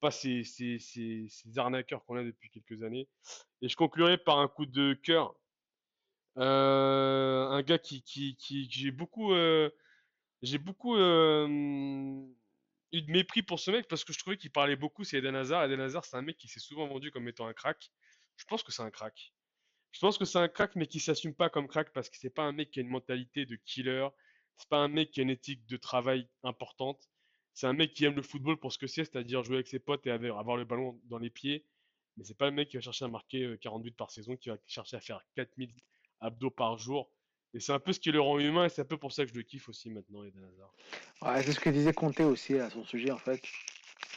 [0.00, 3.08] pas ces, ces, ces, arnaqueurs qu'on a depuis quelques années.
[3.62, 5.34] Et je conclurai par un coup de cœur.
[6.36, 9.70] Euh, un gars qui, qui, qui, que j'ai beaucoup, euh,
[10.42, 12.26] j'ai beaucoup euh,
[12.92, 15.36] eu de mépris pour ce mec parce que je trouvais qu'il parlait beaucoup, c'est Eden
[15.36, 15.64] Hazard.
[15.64, 17.90] Eden Hazard, c'est un mec qui s'est souvent vendu comme étant un crack.
[18.36, 19.32] Je pense que c'est un crack.
[19.92, 22.30] Je pense que c'est un crack, mais qui s'assume pas comme crack parce que c'est
[22.30, 24.08] pas un mec qui a une mentalité de killer.
[24.56, 27.08] C'est pas un mec qui a une éthique de travail importante.
[27.54, 29.80] C'est un mec qui aime le football pour ce que c'est, c'est-à-dire jouer avec ses
[29.80, 31.64] potes et avoir le ballon dans les pieds.
[32.16, 34.36] Mais c'est pas le mec qui va chercher à marquer euh, 40 buts par saison,
[34.36, 35.72] qui va chercher à faire 4000
[36.20, 37.10] abdos par jour.
[37.54, 39.24] Et c'est un peu ce qui le rend humain, et c'est un peu pour ça
[39.24, 40.72] que je le kiffe aussi maintenant, Eden Hazard.
[41.22, 43.40] Ouais, c'est ce que disait Conte aussi à son sujet en fait.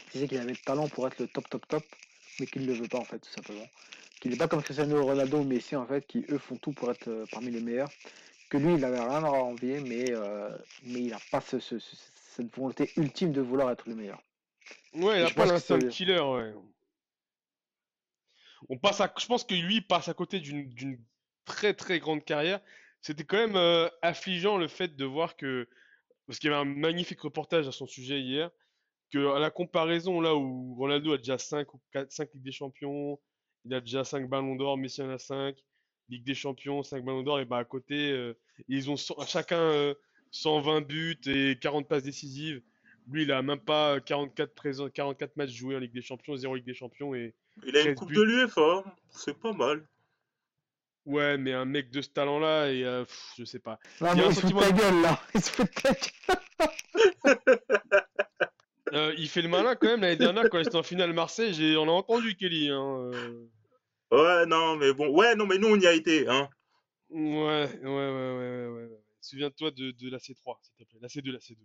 [0.08, 1.84] Il disait qu'il avait le talent pour être le top top top,
[2.40, 3.68] mais qu'il ne le veut pas en fait, tout simplement.
[4.20, 6.92] Qu'il n'est pas comme Cristiano Ronaldo ou Messi en fait, qui eux font tout pour
[6.92, 7.90] être euh, parmi les meilleurs.
[8.50, 10.50] Que lui, il avait rien à envier, mais, euh,
[10.84, 11.96] mais il n'a pas ce- ce- ce-
[12.36, 14.22] cette volonté ultime de vouloir être le meilleur.
[14.94, 16.54] Ouais, il Et a je pas l'instinct killer, ouais.
[18.70, 21.00] On passe à, je pense que lui passe à côté d'une
[21.46, 22.60] très très grande carrière.
[23.02, 25.68] C'était quand même euh, affligeant le fait de voir que,
[26.28, 28.52] parce qu'il y avait un magnifique reportage à son sujet hier,
[29.12, 32.52] que à la comparaison là où Ronaldo a déjà 5 ou 4, 5 Ligues des
[32.52, 33.20] Champions,
[33.66, 35.56] il a déjà 5 Ballons d'Or, Messi en a 5,
[36.10, 38.38] Ligue des Champions, 5 Ballons d'Or, et bah à côté, euh,
[38.68, 39.94] ils ont cent- chacun euh,
[40.32, 42.62] 120 buts et 40 passes décisives.
[43.08, 46.56] Lui, il a même pas 44, présents, 44 matchs joués en Ligue des Champions, 0
[46.56, 47.34] Ligue des Champions et
[47.66, 48.16] Il a une 13 coupe buts.
[48.16, 49.86] de l'UEFA, c'est pas mal.
[51.06, 53.80] Ouais, mais un mec de ce talent-là, et euh, pff, je sais pas.
[54.02, 55.50] Non, Il y a un il se fout de sentiment ta gueule là, il se
[55.52, 57.60] fout de ta gueule.
[58.94, 61.54] Euh, il fait le malin quand même l'année dernière quand il était en finale Marseille.
[61.54, 62.70] J'ai, on a entendu Kelly.
[62.70, 63.48] Hein, euh.
[64.12, 65.08] Ouais, non, mais bon.
[65.16, 66.50] Ouais, non, mais nous, on y a été, hein.
[67.10, 69.04] Ouais, ouais, ouais, ouais, ouais, ouais, ouais.
[69.22, 71.00] Souviens-toi de, de la C3, s'il te plaît.
[71.02, 71.58] La C2, la C2.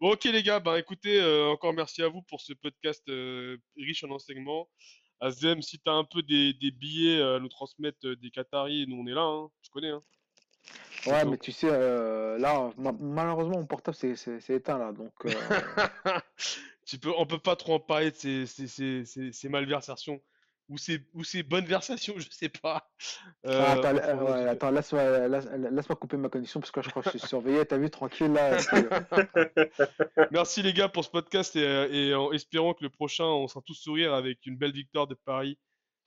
[0.00, 3.58] Bon, ok les gars, bah écoutez, euh, encore merci à vous pour ce podcast euh,
[3.76, 4.66] riche en enseignements.
[5.20, 8.86] Azem, si t'as un peu des, des billets euh, à nous transmettre euh, des Qataris,
[8.88, 9.50] nous on est là, hein.
[9.62, 10.02] Tu connais, hein.
[11.06, 15.12] Ouais, mais tu sais, euh, là, ma- malheureusement, mon portable c'est éteint là, donc.
[15.24, 15.30] euh,
[16.86, 20.20] tu peux, on peut pas trop en parler de ces, ces, ces, ces malversations
[20.70, 22.90] ou ces, ou ces bonnes versations, je sais pas.
[23.44, 27.02] Euh, Ah, attends, euh, ouais, laisse-moi laisse, laisse-moi couper ma connexion parce que je crois
[27.02, 27.66] que je suis surveillé.
[27.66, 28.56] T'as vu, tranquille là.
[28.72, 33.24] euh, Merci les gars pour ce podcast et, euh, et en espérant que le prochain,
[33.24, 35.58] on sera tous sourire avec une belle victoire de Paris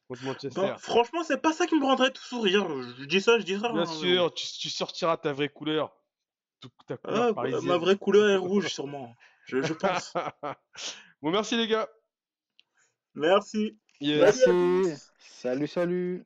[0.07, 0.59] contre Manchester.
[0.61, 2.65] Bah, franchement, c'est pas ça qui me rendrait tout sourire.
[2.99, 3.69] Je dis ça, je dis ça.
[3.71, 5.93] Bien hein, sûr, tu, tu sortiras ta vraie couleur.
[6.61, 7.65] tout- Ta couleur Ah, parisienne.
[7.65, 9.13] ma vraie couleur est rouge, sûrement.
[9.45, 10.13] Je, je pense.
[11.21, 11.89] bon, merci les gars.
[13.15, 13.77] Merci.
[14.03, 14.83] Merci.
[15.41, 16.25] Salut, salut.